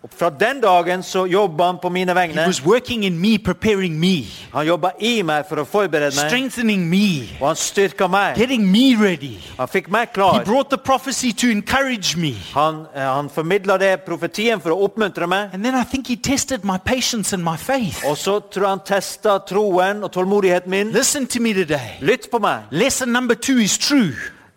my 0.00 0.02
behalf. 0.02 0.04
Og 0.04 0.10
fra 0.16 0.30
den 0.30 0.60
dagen 0.60 1.02
så 1.02 1.26
jobba 1.26 1.66
han 1.66 1.78
på 1.82 1.88
mine 1.88 2.12
He 2.12 2.14
vegne. 2.14 2.46
was 2.46 2.64
working 2.64 3.04
in 3.04 3.18
me, 3.18 3.38
preparing 3.38 3.98
me, 4.00 4.24
Han 4.52 4.66
jobba 4.66 4.90
i 5.00 5.22
meg 5.22 5.44
for 5.48 5.56
å 5.56 5.64
forberede 5.64 6.16
meg, 6.16 6.30
strengthening 6.30 6.88
me, 6.88 7.28
og 7.40 7.46
han 7.48 7.56
styrka 7.56 8.08
meg. 8.08 8.36
getting 8.36 8.70
me 8.72 8.94
ready. 8.96 9.38
Han 9.58 9.68
fikk 9.68 9.88
meg 9.90 10.08
He 10.08 10.14
klar. 10.14 10.44
brought 10.44 10.70
the 10.70 10.78
prophecy 10.78 11.32
to 11.32 11.46
encourage 11.50 12.16
me. 12.16 12.34
Han, 12.54 12.86
eh, 12.94 13.00
han 13.02 13.28
formidla 13.28 13.78
det 13.78 14.00
profetien 14.06 14.60
for 14.60 14.70
å 14.70 14.88
oppmuntre 14.88 15.26
meg. 15.28 15.50
And 15.52 15.62
then 15.64 15.74
I 15.74 15.84
think 15.84 16.06
he 16.06 16.16
tested 16.16 16.64
my 16.64 16.78
patience 16.78 17.32
and 17.34 17.44
my 17.44 17.56
faith. 17.56 18.02
Og 18.06 18.16
så 18.16 18.40
tror 18.50 18.66
han 18.68 18.80
testa 18.80 19.38
troen 19.38 20.02
og 20.04 20.10
tålmodigheten 20.12 20.70
min. 20.70 20.92
Listen 20.92 21.26
to 21.26 21.40
me 21.40 21.52
today. 21.52 21.98
Lytt 22.00 22.30
på 22.30 22.38
meg. 22.38 22.62
Lesson 22.70 23.08
number 23.12 23.34
two 23.34 23.58
is 23.58 23.78
true. 23.78 24.12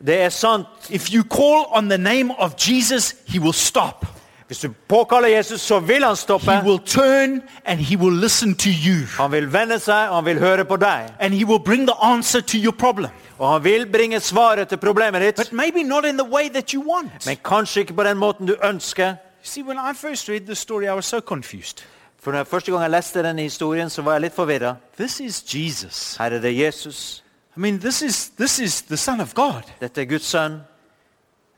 Det 0.06 0.22
er 0.22 0.30
sant. 0.30 0.68
If 0.90 1.14
you 1.14 1.24
call 1.24 1.66
on 1.72 1.90
the 1.90 1.98
name 1.98 2.32
of 2.40 2.56
Jesus, 2.58 3.16
he 3.28 3.40
will 3.40 3.54
stop. 3.54 4.06
Hvis 4.54 4.60
du 4.60 4.70
påkaller 4.88 5.28
Jesus, 5.28 5.62
så 5.62 5.80
vil 5.80 6.04
han 6.04 6.16
stoppe. 6.16 6.52
He 6.52 6.64
will 6.64 6.80
turn 6.86 7.42
and 7.66 7.80
he 7.80 7.98
will 7.98 8.20
listen 8.22 8.56
to 8.56 8.70
you. 8.70 9.06
Han 9.18 9.32
vil 9.32 9.54
vende 9.54 9.80
seg, 9.80 10.10
og 10.10 10.16
han 10.16 10.26
vil 10.26 10.40
høre 10.40 10.66
på 10.66 10.76
deg. 10.76 11.10
And 11.20 11.34
he 11.34 11.46
will 11.46 11.60
bring 11.66 11.88
the 11.88 11.96
answer 12.02 12.42
to 12.42 12.58
your 12.58 12.72
problem. 12.72 13.12
Og 13.38 13.54
han 13.54 13.64
vil 13.64 13.92
bringe 13.92 14.20
svaret 14.20 14.68
til 14.68 14.78
problemet 14.78 15.22
ditt, 15.22 15.36
But 15.36 15.54
maybe 15.54 15.84
not 15.84 16.06
in 16.06 16.18
the 16.18 16.28
way 16.30 16.50
that 16.50 16.70
you 16.70 16.84
want. 16.94 17.26
men 17.26 17.38
kanskje 17.46 17.80
ikke 17.82 17.94
på 17.94 18.04
den 18.04 18.18
måten 18.18 18.48
du 18.48 18.56
ønsker. 18.64 19.08
You 19.08 19.16
see, 19.44 19.64
when 19.64 19.78
I 19.78 19.94
first 19.96 20.30
read 20.30 20.42
the 20.42 20.56
story, 20.56 20.84
I 20.84 20.94
was 20.94 21.06
so 21.06 21.20
confused. 21.20 21.84
For 22.22 22.32
når 22.32 22.44
første 22.44 22.72
gang 22.72 22.84
jeg 22.84 22.92
leste 22.92 23.24
denne 23.24 23.42
historien, 23.42 23.90
så 23.90 24.02
var 24.02 24.12
jeg 24.12 24.22
litt 24.22 24.36
forvirra. 24.36 24.76
This 25.00 25.20
is 25.20 25.44
Jesus. 25.56 26.16
Her 26.20 26.26
er 26.26 26.40
det 26.40 26.60
Jesus. 26.66 27.24
I 27.58 27.60
mean, 27.60 27.80
this 27.80 28.02
is, 28.02 28.30
this 28.40 28.60
is 28.60 28.82
the 28.82 28.98
Son 28.98 29.22
of 29.22 29.34
God. 29.34 29.62
Dette 29.82 30.02
er 30.02 30.06
Guds 30.06 30.26
sønn. 30.26 30.62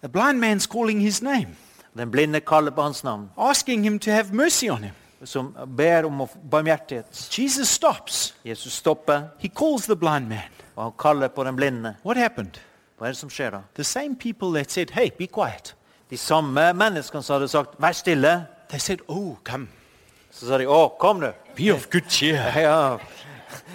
A 0.03 0.07
blind 0.07 0.39
man's 0.43 0.65
calling 0.67 1.01
his 1.01 1.21
name, 1.21 1.47
Den 1.97 2.11
blinde 2.11 2.39
kaller 2.39 2.71
på 2.71 2.81
hans 2.81 3.03
navn, 3.03 3.29
asking 3.37 3.83
him 3.83 3.99
to 3.99 4.11
have 4.11 4.25
mercy 4.33 4.65
on 4.69 4.83
him. 4.83 4.93
som 5.25 5.55
ber 5.77 6.03
om 6.05 6.27
barmhjertighet. 6.51 7.39
Jesus 7.39 7.67
stops. 7.67 8.35
Jesus 8.45 8.73
stopper, 8.73 9.21
He 9.39 9.49
calls 9.49 9.85
the 9.85 9.95
blind 9.95 10.27
man. 10.27 10.39
og 10.75 10.83
han 10.83 10.91
kaller 10.99 11.27
på 11.27 11.43
den 11.43 11.55
blinde. 11.55 11.95
What 12.05 12.17
happened? 12.17 12.51
Hva 12.97 13.05
er 13.05 13.11
det 13.11 13.17
som 13.17 13.29
skjer 13.29 13.49
da? 13.49 13.57
The 13.75 13.83
same 13.83 14.15
people 14.15 14.53
that 14.59 14.71
said, 14.71 14.87
hey, 14.93 15.09
be 15.17 15.27
quiet. 15.27 15.75
De 16.09 16.17
samme 16.17 16.73
menneskene 16.73 17.23
som 17.23 17.33
hadde 17.33 17.47
sagt 17.47 17.69
'vær 17.79 17.91
stille', 17.91 18.41
They 18.69 18.79
said, 18.79 18.97
oh, 19.07 19.35
come. 19.43 19.67
så 20.31 20.47
sa 20.47 20.57
de 20.57 20.65
'å, 20.65 20.97
kom 20.99 21.21
du'. 21.23 21.31
Be 21.55 21.73
of 21.73 21.89
good 21.89 22.09
cheer. 22.09 22.59
Ja. 22.59 22.97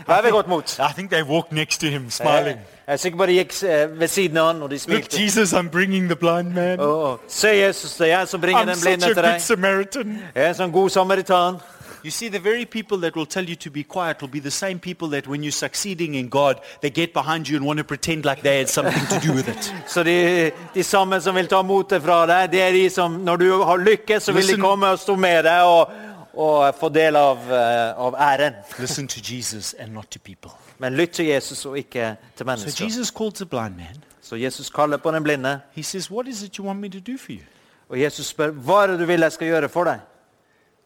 Vær 0.06 0.22
ved 0.22 0.30
godt 0.30 0.48
mot. 0.48 0.78
I 0.78 0.92
think 0.94 1.10
they 1.10 1.22
walked 1.22 1.52
next 1.52 1.80
to 1.80 1.86
him, 1.86 2.10
smiling. 2.10 2.58
Sikker 2.98 3.18
på 3.18 3.26
de 3.26 3.32
gikk 3.32 3.52
ved 3.98 4.08
siden 4.08 4.36
av 4.36 4.46
han, 4.46 4.62
og 4.62 4.70
de 4.70 4.78
Look. 4.88 5.12
Jesus, 5.20 5.52
I'm 5.52 5.68
bringing 5.68 6.08
the 6.08 6.16
blind 6.16 6.54
man. 6.54 6.80
Å, 6.80 7.18
se 7.28 7.48
Jesus, 7.48 7.96
det 7.96 8.10
er 8.10 8.18
jeg 8.18 8.28
som 8.28 8.40
bringer 8.40 8.62
I'm 8.62 8.66
den 8.66 8.76
such 8.76 8.84
blinde 8.88 9.04
a 9.04 9.08
til 9.08 9.14
good 9.14 9.24
deg. 9.32 9.40
Samaritan. 9.40 10.18
Jeg 10.34 10.44
er 10.44 10.48
en 10.48 10.54
sånn 10.54 10.72
god 10.72 10.90
samaritan. 10.90 11.60
You 12.02 12.10
see, 12.10 12.28
the 12.28 12.38
very 12.38 12.64
people 12.64 12.96
that 12.98 13.14
will 13.14 13.26
tell 13.26 13.44
you 13.44 13.56
to 13.56 13.70
be 13.70 13.82
quiet 13.84 14.22
will 14.22 14.30
be 14.30 14.40
the 14.40 14.50
same 14.50 14.78
people 14.78 15.08
that 15.08 15.28
when 15.28 15.42
you're 15.42 15.52
succeeding 15.52 16.14
in 16.14 16.28
God, 16.30 16.60
they 16.80 16.88
get 16.88 17.12
behind 17.12 17.46
you 17.46 17.56
and 17.56 17.66
want 17.66 17.78
to 17.78 17.84
pretend 17.84 18.24
like 18.24 18.40
they 18.42 18.58
had 18.58 18.68
something 18.70 19.06
to 19.06 19.26
do 19.26 19.34
with 19.34 19.48
it. 19.48 19.72
Så 19.86 20.02
de, 20.02 20.50
de 20.74 20.82
samme 20.82 21.20
som 21.20 21.34
vil 21.34 21.46
ta 21.46 21.62
motet 21.62 22.02
fra 22.02 22.26
deg, 22.26 22.52
det 22.52 22.62
er 22.62 22.72
de 22.72 22.90
som 22.90 23.12
når 23.12 23.36
du 23.36 23.62
har 23.62 23.76
lykkes, 23.76 24.22
så 24.22 24.32
vil 24.32 24.42
de 24.42 24.46
Listen. 24.46 24.62
komme 24.62 24.86
og 24.86 24.98
stå 24.98 25.16
med 25.16 25.44
deg 25.44 25.62
og, 25.62 25.90
og 26.34 26.74
få 26.80 26.88
del 26.88 27.16
av, 27.16 27.38
eh, 27.52 28.00
av 28.06 28.16
æren. 28.16 28.54
Listen 28.78 29.08
to 29.08 29.20
Jesus 29.20 29.74
and 29.78 29.92
not 29.92 30.06
to 30.10 30.18
people. 30.18 30.50
Men 30.80 30.94
lytt 30.96 31.10
til 31.10 31.26
Jesus 31.26 31.66
og 31.66 31.78
ikke 31.78 32.16
til 32.36 32.38
So 32.38 32.44
mennesker. 32.44 32.84
Jesus 32.84 33.10
the 33.34 33.46
blind 33.46 33.76
man. 33.76 34.04
Så 34.20 34.36
Jesus 34.36 34.70
kaller 34.70 34.96
på 34.96 35.10
den 35.10 35.22
blinde, 35.22 35.60
He 35.72 35.82
says, 35.82 36.10
what 36.10 36.26
is 36.26 36.42
it 36.42 36.56
you 36.56 36.66
want 36.66 36.80
me 36.80 36.88
to 36.88 36.98
do 36.98 37.18
for 37.18 37.32
you? 37.32 37.40
og 37.88 38.00
Jesus 38.00 38.26
spør 38.26 38.50
hva 38.50 38.82
er 38.82 38.86
det 38.86 39.00
du 39.00 39.04
vil 39.04 39.20
jeg 39.20 39.32
skal 39.32 39.46
gjøre 39.46 39.68
for 39.68 39.84
deg. 39.84 40.00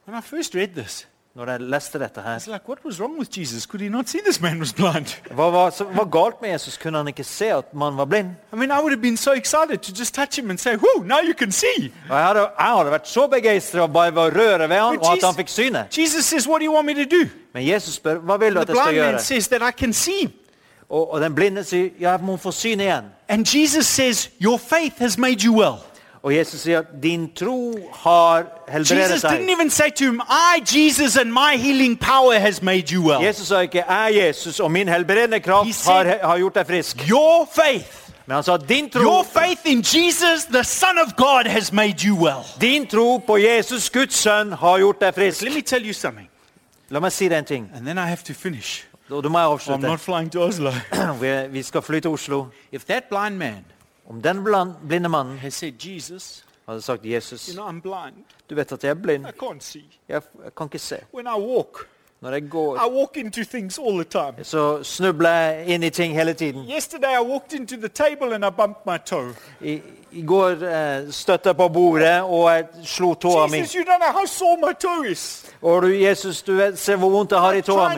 When 0.08 0.18
I 0.18 0.22
first 0.22 0.54
read 0.56 0.68
this, 0.76 1.08
Når 1.34 1.50
jeg 1.50 1.60
leste 1.60 1.98
dette 1.98 2.20
I 2.20 2.22
her, 2.22 2.52
like, 2.52 2.68
what 2.68 2.84
was 2.84 3.00
wrong 3.00 3.18
with 3.18 3.38
Jesus? 3.38 3.66
Could 3.66 3.80
he 3.80 3.88
not 3.88 4.08
see 4.08 4.20
this 4.20 4.40
man 4.40 4.60
was 4.60 4.72
blind? 4.72 5.06
hva 5.34 5.50
var, 5.50 6.04
galt 6.04 6.42
med 6.42 6.50
Jesus? 6.50 6.76
Kunne 6.78 6.98
han 6.98 7.08
ikke 7.08 7.24
se 7.24 7.48
at 7.52 7.74
mannen 7.74 7.98
var 7.98 8.04
blind? 8.04 8.28
I 8.52 8.56
mean, 8.56 8.70
I 8.70 8.78
would 8.78 8.92
have 8.92 9.02
been 9.02 9.16
so 9.16 9.32
excited 9.32 9.78
to 9.78 9.92
just 9.98 10.14
touch 10.14 10.38
him 10.38 10.50
and 10.50 10.58
say, 10.58 10.76
whoo, 10.76 11.02
now 11.02 11.18
you 11.18 11.34
can 11.34 11.50
see. 11.52 11.92
Jeg 12.08 12.26
hadde, 12.26 12.40
jeg 12.40 12.76
hadde 12.76 12.90
vært 12.90 13.08
så 13.08 13.26
begeistra 13.26 13.86
bare 13.86 14.14
ved 14.14 14.22
å 14.22 14.30
røre 14.38 14.68
ved 14.68 14.76
han, 14.78 14.98
og 14.98 15.06
at 15.06 15.16
Jesus- 15.16 15.24
han 15.24 15.34
fikk 15.34 15.48
syne. 15.48 15.86
Jesus 15.98 16.24
says, 16.24 16.46
what 16.48 16.60
do 16.60 16.64
you 16.64 16.72
want 16.74 16.86
me 16.86 16.94
to 16.94 17.16
do? 17.16 17.26
Men 17.54 17.66
Jesus 17.66 17.94
spør 17.94 18.18
hva 18.22 18.36
vil 18.36 18.54
du 18.54 18.60
The 18.60 18.62
at 18.62 18.68
jeg 18.68 18.76
skal 18.76 18.92
blind 18.92 19.04
man 19.04 19.10
gjøre? 19.14 19.22
says 19.22 19.48
that 19.48 19.62
I 19.62 19.72
can 19.78 19.92
see. 19.92 20.30
Og, 20.88 21.12
og 21.12 21.20
den 21.20 21.34
blinde 21.34 21.64
sier 21.64 21.90
jeg 22.00 22.20
må 22.22 22.36
få 22.36 22.50
syn 22.50 22.80
igjen. 22.80 23.04
And 23.28 23.46
Jesus 23.56 23.86
says, 23.86 24.30
your 24.38 24.58
faith 24.58 24.98
has 24.98 25.18
made 25.18 25.42
you 25.42 25.52
well. 25.58 25.82
Og 26.24 26.32
Jesus 26.36 26.60
sier 26.60 26.78
at 26.78 26.86
din 27.02 27.26
tro 27.36 27.74
har 27.94 28.44
helbredet 28.68 29.10
Jesus 29.10 29.24
didn't 29.24 29.50
even 29.50 29.70
say 29.70 29.90
to 29.90 30.04
him, 30.04 30.20
I, 30.30 30.60
Jesus, 30.64 31.16
and 31.16 31.30
my 31.32 31.56
healing 31.56 31.98
power 32.00 32.38
has 32.38 32.62
made 32.62 32.90
you 32.94 33.02
well. 33.08 33.20
Jesus 33.26 33.48
sa 33.48 33.58
ikke 33.60 33.84
'jeg 33.88 34.14
Jesus 34.26 34.60
og 34.60 34.70
min 34.70 34.88
helbredende 34.88 35.36
He 35.36 35.40
kraft 35.42 35.74
said- 35.74 35.92
har, 35.94 36.18
har 36.26 36.38
gjort 36.38 36.54
deg 36.54 36.66
frisk'. 36.70 37.08
Your 37.10 37.48
faith, 37.52 38.10
Men 38.26 38.34
han 38.34 38.42
sa 38.44 38.56
din 38.56 38.90
tro, 38.90 39.00
your 39.02 39.24
faith 39.24 39.60
in 39.64 39.78
Jesus, 39.82 40.44
the 40.44 40.64
Son 40.64 40.98
of 41.06 41.12
God, 41.16 41.44
has 41.46 41.72
made 41.72 41.94
you 42.06 42.16
well. 42.16 42.42
din 42.60 42.86
tro 42.86 43.18
på 43.18 43.36
Jesus, 43.36 43.90
Guds 43.90 44.14
sønn, 44.14 44.52
har 44.52 44.78
gjort 44.78 45.00
deg 45.00 45.14
frisk. 45.14 45.42
Let 45.42 45.54
me 45.54 45.60
tell 45.60 45.84
you 45.86 45.92
something, 45.92 46.28
La 46.90 47.00
meg 47.00 47.12
si 47.12 47.28
deg 47.28 47.38
en 47.38 47.44
ting, 47.44 47.70
and 47.76 47.86
then 47.86 47.98
I 47.98 48.06
have 48.06 48.22
to 48.26 48.32
finish. 48.32 48.84
Og 49.10 49.22
da 49.24 49.28
må 49.28 49.38
jeg 49.38 49.46
I'm 49.46 49.52
avslutte. 49.52 49.82
not 49.86 50.00
flying 50.00 50.32
to 50.32 50.40
Oslo. 50.42 50.70
Vi- 51.20 51.48
Vi 51.50 51.62
skal 51.62 51.82
fly 51.82 52.00
til 52.00 52.10
Oslo. 52.10 52.44
If 52.72 52.84
that 52.84 53.04
blind 53.10 53.36
man 53.38 53.64
om 54.06 54.22
den 54.22 54.44
blinde 54.88 55.08
mannen 55.08 55.38
hadde 56.66 56.82
sagt 56.82 57.04
Jesus, 57.04 57.48
du 58.50 58.54
vet 58.54 58.72
at 58.72 58.84
jeg 58.84 58.90
er 58.90 58.94
blind. 58.94 59.26
Jeg, 60.08 60.22
kan 60.56 60.66
ikke 60.66 60.78
se. 60.78 60.96
Når 62.20 62.32
jeg 62.32 62.50
går, 62.50 62.76
så 64.42 64.82
snubler 64.82 65.30
jeg 65.30 65.66
inn 65.66 65.82
i 65.82 65.90
ting 65.90 66.14
hele 66.14 66.32
tiden. 66.32 66.64
I, 69.60 69.82
i 70.12 70.22
går 70.22 70.50
eh, 70.50 71.06
uh, 71.06 71.12
støtta 71.12 71.48
jeg 71.48 71.56
på 71.56 71.68
bordet, 71.68 72.22
og 72.22 72.50
jeg 72.54 72.64
slo 72.84 73.14
tåa 73.14 73.46
mi. 73.46 73.60
Og 75.62 75.82
du, 75.82 75.88
Jesus, 75.88 76.42
du 76.42 76.54
vet, 76.54 76.78
ser 76.78 76.96
hvor 76.96 77.10
vondt 77.10 77.32
jeg 77.32 77.40
har 77.40 77.52
i 77.52 77.60
tåa 77.62 77.88
mi. 77.88 77.94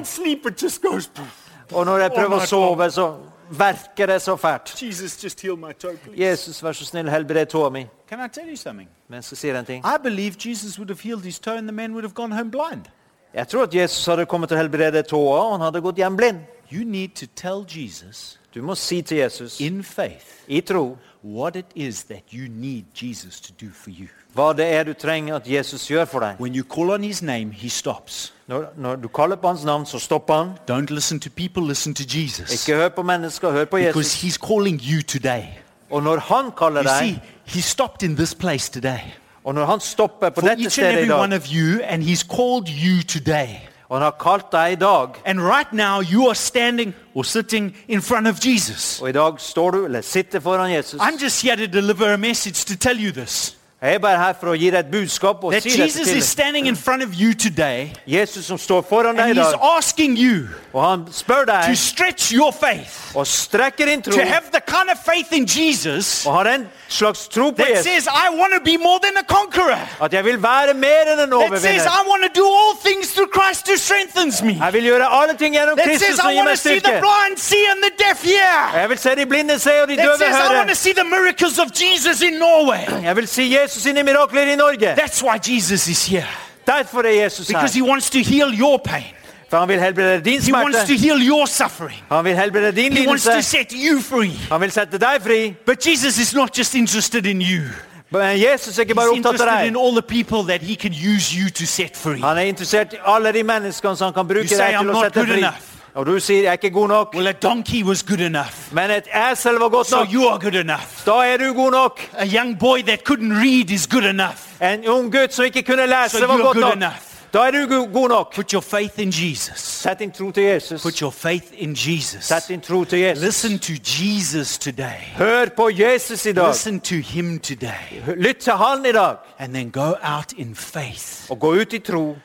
Og 1.72 1.86
når 1.86 1.98
jeg 1.98 2.10
prøver 2.10 2.36
å 2.36 2.46
sove, 2.46 2.90
så 2.90 3.14
verker 3.50 4.06
det 4.06 4.22
så 4.22 4.36
fælt. 4.36 4.82
Jesus, 4.82 5.24
just 5.24 5.40
heal 5.40 5.56
my 5.56 5.72
toe, 5.72 5.96
please. 5.96 6.20
Jesus, 6.22 6.62
vær 6.62 6.72
så 6.72 6.84
snill, 6.84 7.10
helbred 7.10 7.46
tåa 7.46 7.70
mi. 7.70 7.86
Can 8.08 8.24
I 8.24 8.28
tell 8.28 8.48
you 8.48 8.56
something? 8.56 8.88
Men 9.08 9.22
så 9.22 9.36
sier 9.36 9.52
jeg 9.52 9.58
en 9.58 9.66
ting. 9.66 9.84
I 9.84 9.98
believe 10.02 10.36
Jesus 10.48 10.78
would 10.78 10.90
have 10.90 11.00
healed 11.00 11.24
his 11.24 11.38
toe 11.38 11.58
and 11.58 11.68
the 11.68 11.76
man 11.76 11.92
would 11.92 12.04
have 12.04 12.14
gone 12.14 12.34
home 12.34 12.50
blind. 12.50 12.86
Jeg 13.34 13.48
tror 13.48 13.62
at 13.62 13.74
Jesus 13.74 14.06
hadde 14.06 14.26
kommet 14.26 14.48
til 14.48 14.56
å 14.56 14.60
helbrede 14.62 15.02
tåa, 15.02 15.40
og 15.40 15.52
han 15.58 15.60
hadde 15.60 15.80
gått 15.84 15.98
hjem 16.00 16.16
blind. 16.16 16.38
You 16.72 16.84
need 16.84 17.08
to 17.08 17.26
tell 17.36 17.64
Jesus 17.68 18.38
Du 18.54 18.62
må 18.62 18.74
si 18.74 19.02
til 19.02 19.16
Jesus, 19.16 19.60
in 19.60 19.84
faith 19.84 20.24
i 20.48 20.60
tro, 20.60 20.96
what 21.24 21.56
it 21.56 21.66
is 21.74 22.04
that 22.04 22.22
you 22.32 22.48
need 22.48 22.84
Jesus 23.02 23.40
to 23.40 23.52
do 23.60 23.66
for 23.74 23.90
you. 23.90 24.06
hva 24.34 24.52
det 24.52 24.66
er 24.66 24.82
du 24.84 24.92
trenger 24.92 25.36
at 25.36 25.42
Jesus 25.46 25.86
gjør 25.88 26.04
for 26.04 26.20
deg. 26.20 26.36
When 26.40 26.54
you 26.56 26.64
call 26.74 26.90
on 26.90 27.02
his 27.04 27.22
name, 27.22 27.52
he 27.52 27.68
stops. 27.68 28.32
Når, 28.46 28.64
når 28.76 28.96
du 28.96 29.08
kaller 29.08 29.36
på 29.36 29.48
hans 29.48 29.64
navn, 29.64 29.86
så 29.86 29.98
stopper 29.98 30.34
han. 30.34 30.50
Don't 30.70 30.94
listen 30.94 31.20
to 31.20 31.30
people, 31.36 31.68
listen 31.68 31.94
to 31.94 32.02
Jesus. 32.06 32.52
Ikke 32.68 32.78
hør 32.78 32.88
på 32.88 33.02
mennesker, 33.02 33.50
hør 33.50 33.64
på 33.64 33.76
Because 33.76 34.26
he's 34.26 34.38
calling 34.46 34.80
you 34.82 35.02
today. 35.02 35.44
Og 35.90 36.02
når 36.02 36.18
han 36.18 36.50
kaller 36.58 36.82
You 36.82 37.08
see, 37.08 37.20
he 37.44 37.60
stopped 37.62 38.02
in 38.08 38.16
this 38.16 38.34
place 38.34 38.72
today. 38.72 39.00
og 39.44 39.54
når 39.54 39.66
han 39.66 39.80
stopper 39.80 40.28
på 40.28 40.40
For 40.40 40.48
dette 40.48 40.62
each 40.62 40.78
and 40.78 40.98
every 40.98 41.10
one 41.12 41.36
of 41.36 41.46
you, 41.52 41.80
and 41.84 42.02
he's 42.02 42.24
called 42.36 42.68
you 42.68 43.02
today. 43.02 43.68
Og 43.88 43.96
han 43.96 44.02
har 44.02 44.16
kalt 44.20 44.52
deg 44.52 44.72
i 44.72 44.74
dag, 44.74 45.08
And 45.24 45.40
right 45.40 45.72
now, 45.72 46.00
you 46.00 46.26
are 46.28 46.34
standing 46.34 46.94
or 47.14 47.22
sitting 47.24 47.76
in 47.88 48.02
front 48.02 48.26
of 48.26 48.46
Jesus. 48.46 49.00
og 49.00 49.08
i 49.08 49.12
dag 49.12 49.32
står 49.38 49.70
du, 49.70 49.84
eller 49.84 50.00
sitter 50.00 50.40
foran 50.40 50.72
Jesus. 50.74 51.00
I'm 51.00 51.22
just 51.24 51.42
here 51.42 51.56
to 51.56 51.66
deliver 51.66 52.12
a 52.12 52.16
message 52.16 52.64
to 52.64 52.76
tell 52.76 53.04
you 53.04 53.12
this. 53.12 53.56
Jeg 53.86 53.94
er 53.94 53.98
bare 54.02 54.18
her 54.18 54.32
for 54.40 54.50
å 54.50 54.54
gi 54.58 54.70
deg 54.74 54.80
et 54.82 54.88
budskap 54.90 55.44
og 55.46 55.52
That 55.54 55.62
si 55.62 55.70
dette 55.70 55.82
Jesus 55.84 56.08
til 56.08 56.16
is 56.18 56.24
deg. 56.24 56.30
standing 56.32 56.66
in 56.66 56.76
front 56.76 57.02
of 57.06 57.14
you 57.14 57.34
today, 57.34 57.92
Jesus 58.06 58.46
som 58.50 58.58
står 58.58 58.82
foran 58.88 59.14
deg 59.14 59.30
and 59.30 59.38
i 59.38 59.42
he's 59.42 59.52
dag, 59.54 59.76
asking 59.78 60.16
you 60.18 60.48
og 60.72 60.80
han 60.90 61.04
spør 61.12 61.44
to 61.46 61.52
deg 61.52 61.76
stretch 61.78 62.32
your 62.34 62.50
faith, 62.52 63.14
og 63.14 63.26
strekker 63.26 63.86
din 63.86 64.02
tro, 64.02 64.12
to 64.12 64.24
have 64.26 64.50
the 64.52 64.60
kind 64.66 64.90
of 64.90 64.98
faith 65.06 65.30
in 65.32 65.46
Jesus 65.46 66.26
og 66.26 66.34
har 66.40 66.50
en 66.56 66.66
slags 66.88 67.28
tro 67.28 67.50
på 67.50 67.56
that 67.62 67.70
Jesus, 67.70 67.84
says, 67.86 68.06
I 68.06 68.26
want 68.40 68.52
to 68.58 68.60
be 68.64 68.76
more 68.76 68.98
than 69.06 69.14
a 69.22 69.24
conqueror. 69.36 69.78
at 70.02 70.12
jeg 70.12 70.24
vil 70.24 70.42
være 70.42 70.74
mer 70.74 71.12
enn 71.14 71.20
en 71.22 71.30
That 71.30 71.60
says, 71.62 71.86
overvinner. 71.86 71.86
I 71.86 72.02
want 72.10 72.22
to 72.26 72.32
do 72.40 72.46
all 72.58 72.74
things 72.88 73.12
through 73.14 73.30
Christ 73.38 73.62
who 73.70 73.76
strengthens 73.76 74.42
me. 74.42 74.54
Jeg 74.64 74.72
vil 74.72 74.82
gjøre 74.90 75.06
alle 75.20 75.34
ting 75.38 75.54
gjennom 75.54 75.76
That 75.78 75.86
Kristus 75.88 76.06
says, 76.06 76.16
som 76.20 76.30
I 76.30 76.32
gir 76.34 76.38
want 76.42 76.50
meg 76.50 76.58
to 76.58 76.62
see 76.68 76.78
the 76.80 76.92
styrke. 76.92 77.02
blind 77.06 77.34
see 77.50 77.64
and 77.72 77.78
the 77.86 77.92
deaf 78.04 78.18
hear. 78.32 78.58
Jeg 78.80 78.88
vil 78.90 78.98
se 78.98 79.10
de 79.20 79.26
blinde 79.26 79.58
se 79.58 79.72
og 79.82 79.88
de 79.88 79.96
That 79.96 80.06
døve 80.06 80.18
says, 80.18 80.34
I 80.36 80.42
want 80.42 80.58
høre. 80.58 80.68
to 80.74 80.74
see 80.84 80.92
the 81.00 81.04
miracles 81.16 81.56
of 81.64 81.68
Jesus 81.82 82.16
in 82.28 82.34
Norway. 82.46 82.84
Jeg 83.08 83.16
vil 83.16 83.28
si 83.28 83.44
Jesus 83.56 83.75
sine 83.80 84.02
mirakler 84.02 84.52
i 84.52 84.56
Norge. 84.56 84.94
That's 84.96 85.22
why 85.22 85.38
Jesus 85.52 85.88
is 85.88 86.06
here. 86.06 86.26
Derfor 86.66 87.02
er 87.02 87.24
Jesus 87.24 87.46
Because 87.46 87.78
he 87.78 87.82
wants 87.82 88.10
to 88.10 88.18
heal 88.18 88.60
your 88.60 88.78
pain. 88.84 89.04
For 89.50 89.58
han 89.58 89.68
vil 89.68 89.80
helbrede 89.80 90.24
din 90.24 90.42
He 90.42 90.52
wants 90.52 90.78
to 90.78 90.94
heal 90.94 91.28
your 91.28 91.46
suffering. 91.46 92.02
Han 92.10 92.24
vil 92.24 92.36
helbrede 92.36 92.72
din 92.72 92.92
He 92.92 93.08
wants 93.08 93.24
to 93.24 93.40
set 93.40 93.72
you 93.72 94.00
free. 94.02 94.32
Han 94.50 94.60
vil 94.60 94.70
sette 94.70 94.98
deg 94.98 95.22
fri. 95.22 95.54
But 95.66 95.86
Jesus 95.86 96.18
is 96.18 96.34
not 96.34 96.58
just 96.58 96.74
interested 96.74 97.26
in 97.26 97.40
you. 97.42 97.62
Men 98.10 98.38
Jesus 98.40 98.78
er 98.78 98.82
ikke 98.82 98.94
bare 98.94 99.08
opptatt 99.08 99.16
interested 99.16 99.48
av 99.48 99.66
in 99.66 99.74
deg. 99.74 99.82
all 99.82 99.92
the 100.02 100.02
people 100.02 100.42
that 100.52 100.62
he 100.62 100.74
can 100.74 100.92
use 100.92 101.34
you 101.38 101.50
to 101.50 101.66
set 101.66 101.96
free. 101.96 102.20
Han 102.20 102.36
er 102.36 102.42
interessert 102.42 102.92
i 102.92 102.96
alle 103.06 103.32
de 103.32 103.42
menneskene 103.42 103.96
som 103.96 104.04
han 104.04 104.14
kan 104.14 104.20
You 104.24 104.34
bruke 104.34 104.48
say, 104.48 104.58
deg 104.66 104.74
"I'm 104.74 104.78
til 104.82 104.90
å 104.90 104.92
not 104.92 105.04
sette 105.04 105.20
good 105.20 105.32
fri. 105.34 105.75
Enough." 105.96 106.00
Og 106.00 106.06
du 106.06 106.20
sier 106.20 106.36
jeg 106.42 106.48
er 106.48 106.52
ikke 106.52 106.70
god 106.70 106.88
nok. 106.88 107.14
Well, 107.14 107.26
a 107.28 107.32
donkey 107.32 107.82
was 107.84 108.02
good 108.02 108.20
enough. 108.20 108.72
Men 108.72 108.90
et 108.90 109.08
esel 109.32 109.54
var 109.58 109.68
godt 109.68 109.86
So 109.86 109.96
nok. 109.96 110.12
you 110.12 110.28
are 110.28 110.38
good 110.38 110.54
enough. 110.54 111.06
Da 111.06 111.12
er 111.12 111.36
du 111.36 111.52
god 111.54 111.70
nok. 111.70 112.00
A 112.18 112.26
young 112.26 112.58
boy 112.58 112.82
that 112.82 113.00
couldn't 113.10 113.32
read 113.32 113.70
is 113.70 113.86
good 113.86 114.04
enough. 114.04 114.38
En 114.62 114.88
ung 114.88 115.12
gutt 115.12 115.34
som 115.34 115.44
ikke 115.44 115.62
kunne 115.62 115.86
So 115.86 115.94
lese, 116.02 116.18
so 116.18 116.26
var 116.26 116.36
godt 116.42 116.58
nok. 116.58 116.76
enough. 116.76 117.02
Da 117.34 117.38
er 117.38 117.50
du 117.50 117.86
god 117.92 118.08
nok. 118.08 118.34
Put 118.34 118.50
your 118.50 118.60
faith 118.62 118.98
in 118.98 119.10
Jesus. 119.10 119.58
Sett 119.60 119.98
din 119.98 120.10
tro 120.10 120.30
til 120.30 120.42
Jesus. 120.42 120.82
Put 120.82 120.98
your 120.98 121.10
faith 121.10 121.44
in 121.52 121.74
Jesus. 121.74 122.24
Sett 122.24 122.48
din 122.48 122.60
tro 122.60 122.84
til 122.84 122.98
Jesus. 122.98 123.24
Listen 123.24 123.58
to 123.58 123.72
Jesus 124.02 124.58
today. 124.58 125.00
Hør 125.16 125.44
på 125.56 125.70
Jesus 125.72 126.26
i 126.26 126.32
dag. 126.32 126.48
Listen 126.48 126.80
to 126.80 126.94
him 126.94 127.38
today. 127.38 128.02
Lytt 128.16 128.36
til 128.36 128.52
han 128.52 128.86
i 128.88 128.92
dag. 128.92 129.14
And 129.38 129.54
then 129.54 129.70
go 129.70 129.92
out 130.02 130.32
in 130.36 130.54
faith. 130.54 131.30
Og 131.30 131.40
gå 131.40 131.52
ut 131.52 131.72
i 131.72 131.78
tro. 131.78 132.16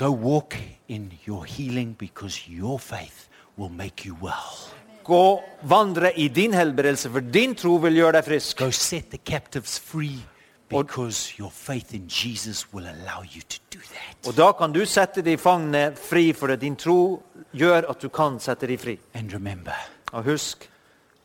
Go 0.00 0.10
walk 0.12 0.56
in 0.88 1.10
your 1.26 1.44
healing 1.44 1.94
because 1.98 2.48
your 2.48 2.78
faith 2.78 3.28
will 3.58 3.68
make 3.68 4.06
you 4.06 4.16
well. 4.20 4.56
Gå 5.04 5.42
vandre 5.62 6.12
i 6.16 6.28
din 6.28 6.54
helbredelse, 6.56 7.10
for 7.10 7.20
din 7.20 7.52
tro 7.54 7.74
vil 7.82 7.98
gjøre 7.98 8.14
deg 8.16 8.24
frisk. 8.24 8.62
Go 8.62 8.70
set 8.70 9.10
the 9.10 9.18
captives 9.18 9.76
free 9.78 10.22
because 10.70 11.34
your 11.38 11.50
faith 11.50 11.92
in 11.94 12.08
Jesus 12.08 12.72
will 12.72 12.86
allow 12.88 13.20
you 13.20 13.42
to 13.42 13.58
do 13.70 13.78
that. 13.78 14.26
Og 14.26 14.36
da 14.36 14.52
kan 14.56 14.72
du 14.72 14.86
sette 14.86 15.20
de 15.20 15.36
fangne 15.36 15.90
fri, 15.96 16.32
for 16.32 16.56
din 16.56 16.76
tro 16.80 17.20
gjør 17.52 17.90
at 17.90 18.00
du 18.00 18.08
kan 18.08 18.38
sette 18.40 18.66
de 18.66 18.78
fri. 18.78 18.96
And 19.14 19.32
remember, 19.34 19.76
Og 20.12 20.24
husk, 20.24 20.70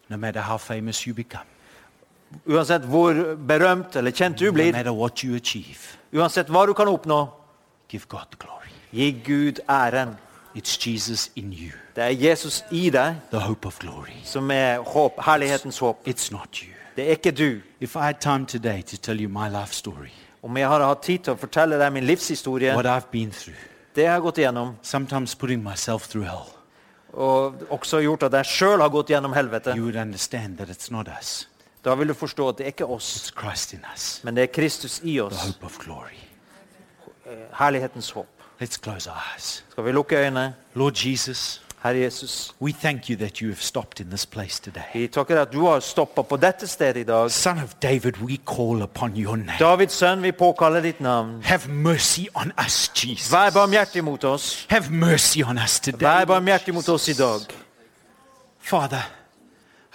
no 0.09 0.17
matter 0.17 0.41
how 0.41 0.57
famous 0.57 1.07
you 1.07 1.13
become, 1.13 1.47
uansett 2.45 2.83
hvor 2.91 3.13
berømt 3.37 3.95
eller 3.95 4.11
kjent 4.11 4.39
du 4.39 4.45
no 4.45 4.51
blir, 4.51 4.73
matter 4.73 4.91
what 4.91 5.23
you 5.23 5.35
achieve, 5.35 5.95
uansett 6.13 6.51
hva 6.51 6.65
du 6.67 6.73
kan 6.73 6.91
oppnå, 6.91 7.29
give 7.87 8.03
God 8.09 8.27
the 8.31 8.37
glory. 8.37 8.54
Gi 8.95 9.11
Gud 9.25 9.59
æren. 9.69 10.15
It's 10.55 10.77
Jesus 10.87 11.31
in 11.35 11.51
you, 11.53 11.71
Det 11.95 12.03
er 12.03 12.07
Jesus 12.29 12.63
i 12.71 12.89
deg 12.89 13.15
the 13.31 13.39
hope 13.39 13.67
of 13.67 13.79
glory. 13.79 14.15
som 14.23 14.51
er 14.51 14.79
håp, 14.79 15.19
herlighetens 15.25 15.79
håp. 15.79 16.07
It's 16.07 16.31
not 16.31 16.57
you. 16.63 16.71
Det 16.95 17.05
er 17.05 17.09
ikke 17.09 17.31
du. 17.31 17.59
If 17.79 17.95
I 17.95 17.99
had 17.99 18.13
time 18.21 18.45
today 18.45 18.81
to 18.81 18.97
tell 18.97 19.19
you 19.21 19.29
my 19.29 19.49
life 19.49 19.73
story, 19.73 20.09
Om 20.43 20.57
jeg 20.57 20.67
hadde 20.69 20.85
hatt 20.85 21.01
tid 21.01 21.19
til 21.19 21.33
å 21.33 21.35
fortelle 21.35 21.79
deg 21.79 21.91
min 21.93 22.03
livshistorie, 22.03 22.73
what 22.75 22.85
I've 22.85 23.09
been 23.11 23.31
through, 23.31 23.57
det 23.95 24.03
jeg 24.03 24.11
har 24.11 24.19
gått 24.21 24.37
igjennom, 24.37 24.75
sometimes 24.81 25.35
putting 25.35 25.63
myself 25.63 26.07
through 26.07 26.25
hell, 26.29 26.45
og 27.13 27.55
også 27.69 27.99
gjort 28.01 28.23
at 28.23 28.33
jeg 28.33 28.45
sjøl 28.45 28.79
har 28.81 28.89
gått 28.89 29.09
gjennom 29.09 29.33
helvete, 29.33 29.73
you 29.75 29.83
would 29.83 29.95
understand 29.95 30.57
that 30.57 30.69
it's 30.69 30.91
not 30.91 31.07
us, 31.19 31.47
da 31.85 31.95
vil 31.95 32.07
du 32.07 32.13
forstå 32.13 32.49
at 32.49 32.57
det 32.57 32.63
er 32.63 32.67
ikke 32.71 32.85
oss, 32.85 33.17
it's 33.17 33.41
Christ 33.41 33.73
in 33.73 33.79
us, 33.93 34.21
men 34.23 34.35
det 34.35 34.41
er 34.43 34.53
Kristus 34.53 34.99
i 35.03 35.11
the 35.17 35.23
oss. 35.23 35.41
hope 35.47 35.65
of 35.65 35.77
glory. 35.79 36.15
Herlighetens 37.57 38.11
håp. 38.11 38.27
Let's 38.61 38.77
close 38.77 39.09
our 39.09 39.21
eyes. 39.35 39.63
Skal 39.69 39.85
vi 39.85 39.91
lukke 39.91 40.15
øynene? 40.17 40.53
Lord 40.75 40.93
Jesus, 40.93 41.61
Herre 41.83 41.97
Jesus, 41.97 42.55
we 42.61 42.71
thank 42.71 43.09
you 43.09 43.17
that 43.17 43.41
you 43.41 43.49
have 43.49 43.61
stopped 43.61 43.99
in 43.99 44.09
this 44.09 44.25
place 44.25 44.59
today. 44.59 44.83
vi 44.93 45.07
takker 45.07 45.41
at 45.41 45.53
du 45.53 45.65
har 45.65 45.79
stoppa 45.79 46.21
på 46.21 46.37
dette 46.37 46.67
stedet 46.67 46.97
i 46.97 47.03
dag. 47.03 47.31
Son 47.31 47.59
of 47.59 47.73
David, 47.81 48.17
we 48.17 48.37
call 48.37 48.81
upon 48.81 49.17
your 49.17 49.35
name. 49.35 49.57
Davids 49.59 49.93
sønn, 49.93 50.23
vi 50.23 50.31
påkaller 50.31 50.81
ditt 50.81 50.99
navn. 50.99 51.43
Have 51.43 51.67
mercy 51.67 52.25
on 52.35 52.51
us, 52.65 52.91
Jesus. 52.95 53.31
Vær 53.31 53.49
barmhjertig 53.49 54.03
mot 54.03 54.23
oss. 54.23 54.65
Have 54.69 54.89
mercy 54.91 55.43
on 55.45 55.57
us 55.57 55.79
today. 55.79 55.99
Vær 55.99 56.25
barmhjertig 56.25 56.73
mot 56.73 56.89
oss 56.89 57.07
i 57.07 57.13
dag. 57.13 57.41
Father, 58.59 59.01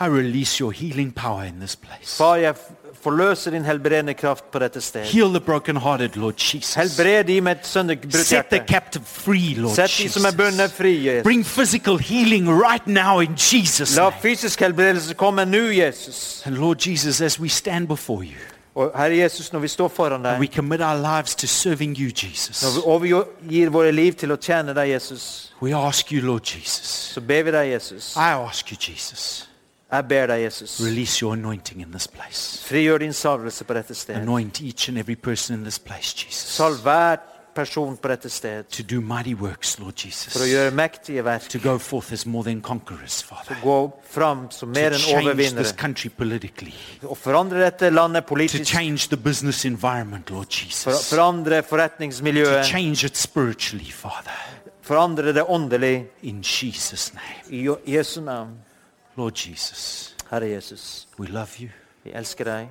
I 0.00 0.06
release 0.06 0.60
your 0.60 0.72
healing 0.72 1.12
power 1.12 1.44
in 1.44 1.60
this 1.60 1.76
place. 1.76 2.16
Far, 2.16 2.36
jeg 2.36 2.54
forløser 3.02 3.50
din 3.50 3.64
helbredende 3.64 4.14
kraft 4.14 4.50
på 4.52 4.58
dette 4.58 4.80
stedet. 4.80 5.08
Heal 5.08 5.28
the 5.28 5.40
brokenhearted, 5.40 6.16
Lord 6.16 6.34
Jesus. 6.40 6.74
Helbred 6.74 7.24
de 7.24 7.40
med 7.40 7.52
et 7.52 7.66
sønderbrutt 7.66 8.14
Set 8.14 8.46
the 8.46 8.56
hjerte. 8.58 8.72
captive 8.72 9.04
free, 9.06 9.54
Lord 9.54 9.74
Sett 9.74 9.98
de 9.98 10.08
som 10.08 10.24
er 10.24 10.30
bundet 10.36 10.60
Jesus. 10.60 10.76
fri. 10.76 11.06
Jesus. 11.08 11.22
Bring 11.24 11.44
physical 11.46 11.98
healing 11.98 12.48
right 12.48 12.86
now 12.86 13.20
in 13.20 13.34
Jesus' 13.36 13.96
La 13.96 14.02
name. 14.02 14.16
fysisk 14.22 14.60
helbredelse 14.60 15.14
komme 15.14 15.44
nå, 15.44 15.58
Jesus. 15.58 16.42
And 16.46 16.56
Lord 16.56 16.76
Jesus, 16.86 17.20
as 17.20 17.40
we 17.40 17.48
stand 17.48 17.88
before 17.88 18.22
you, 18.24 18.38
Og 18.74 18.92
Herre 18.96 19.16
Jesus, 19.16 19.52
når 19.52 19.58
vi 19.60 19.68
står 19.68 19.88
foran 19.88 20.38
we 20.40 20.46
commit 20.46 20.80
our 20.80 20.96
lives 21.16 21.34
to 21.34 21.46
serving 21.46 21.98
you, 21.98 22.10
Jesus. 22.22 22.62
når 22.62 22.98
vi 22.98 23.12
overgir 23.12 23.68
våre 23.68 23.92
liv 23.92 24.12
til 24.12 24.32
å 24.32 24.36
tjene 24.36 24.74
deg, 24.74 24.88
Jesus, 24.94 25.52
We 25.62 25.74
ask 25.76 26.12
you, 26.12 26.20
Lord 26.20 26.40
Jesus. 26.56 27.10
så 27.14 27.20
ber 27.20 27.42
vi 27.42 27.50
deg, 27.50 27.72
Jesus. 27.72 28.16
I 28.16 28.32
ask 28.48 28.70
you, 28.72 28.76
Jesus. 28.88 29.49
Jeg 29.92 30.04
ber 30.08 30.26
deg, 30.26 30.44
Jesus. 30.44 30.80
Release 30.80 31.20
your 31.22 31.32
anointing 31.34 31.80
in 31.82 31.90
this 31.92 32.06
place. 32.06 32.62
Frigjør 32.68 32.98
din 32.98 33.12
salvelse 33.12 33.64
på 33.64 33.74
dette 33.74 33.94
stedet. 33.94 34.20
Anoint 34.22 34.60
each 34.60 34.88
and 34.88 34.98
every 34.98 35.14
person 35.16 35.56
in 35.58 35.64
this 35.64 35.78
place, 35.78 36.14
Jesus. 36.26 36.54
Salv 36.54 36.76
hver 36.82 37.16
person 37.54 37.96
på 37.96 38.08
dette 38.08 38.30
stedet 38.30 38.66
To 38.68 38.82
do 38.82 39.00
mighty 39.00 39.34
works, 39.34 39.78
Lord 39.78 39.92
for 39.98 40.06
å 40.06 40.06
Jesus. 40.06 40.36
gjøre 40.52 40.70
mektige 40.70 41.24
verk. 41.24 41.48
To 41.50 41.58
go 41.58 41.78
forth 41.78 42.12
as 42.12 42.26
more 42.26 42.44
than 42.44 42.60
conquerors, 42.60 43.22
Father. 43.22 43.56
Gå 43.62 43.92
fram 44.10 44.46
som 44.50 44.68
mer 44.68 44.90
To 44.90 44.94
enn 44.94 45.00
change 45.00 45.34
this 45.34 45.52
overvinnere. 45.52 45.76
country 45.76 46.08
politically. 46.10 46.74
Og 47.02 47.18
forandre 47.18 47.58
dette 47.64 47.90
landet 47.90 48.24
To 48.26 48.34
politisk. 48.34 48.64
change 48.72 49.08
the 49.08 49.16
business 49.16 49.64
environment, 49.64 50.30
Lord 50.30 50.46
For, 50.52 50.64
Jesus. 50.64 51.10
forandre 51.10 51.62
To 51.62 51.68
forretningsmiljøet. 51.68 52.64
change 52.66 53.04
it 53.06 53.16
spiritually, 53.16 53.90
Father. 53.90 54.30
Forandre 54.82 55.32
det 55.34 55.42
åndelig 55.48 56.06
in 56.22 56.40
Jesus' 56.42 57.12
name. 57.14 57.34
i 57.60 57.64
Jo- 57.64 57.78
Jesu 57.86 58.20
navn. 58.20 58.54
Lord 59.16 59.34
Jesus, 59.34 60.16
Herre 60.30 60.48
Jesus, 60.54 61.08
we 61.18 61.26
love 61.26 61.58
you. 61.60 61.68
vi 62.04 62.10
elsker 62.12 62.44
deg. 62.44 62.68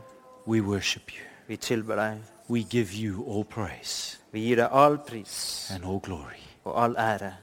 We 0.47 0.61
worship 0.61 1.11
you. 1.13 1.23
Vi 1.47 1.55
tilber 1.57 1.95
deg. 1.95 2.21
We 2.49 2.63
give 2.63 2.93
you 2.95 3.23
all 3.27 3.43
praise 3.43 4.19
Vi 4.31 4.39
gir 4.47 4.55
deg 4.55 4.67
all 4.71 4.97
pris 4.97 5.71
and 5.75 5.85
all 5.85 5.99
glory. 5.99 6.39
og 6.63 6.83
all 6.83 6.95
ære. 6.97 7.33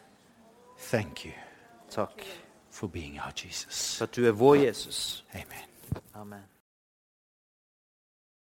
Thank 0.78 1.24
you 1.26 1.32
Takk 1.90 2.22
for 2.70 2.86
being 2.88 3.18
our 3.20 3.32
Jesus. 3.44 3.96
for 3.98 4.04
at 4.04 4.16
du 4.16 4.26
er 4.26 4.32
vår 4.32 4.54
Jesus. 4.54 5.24
Amen. 5.34 6.02
Amen. 6.14 6.55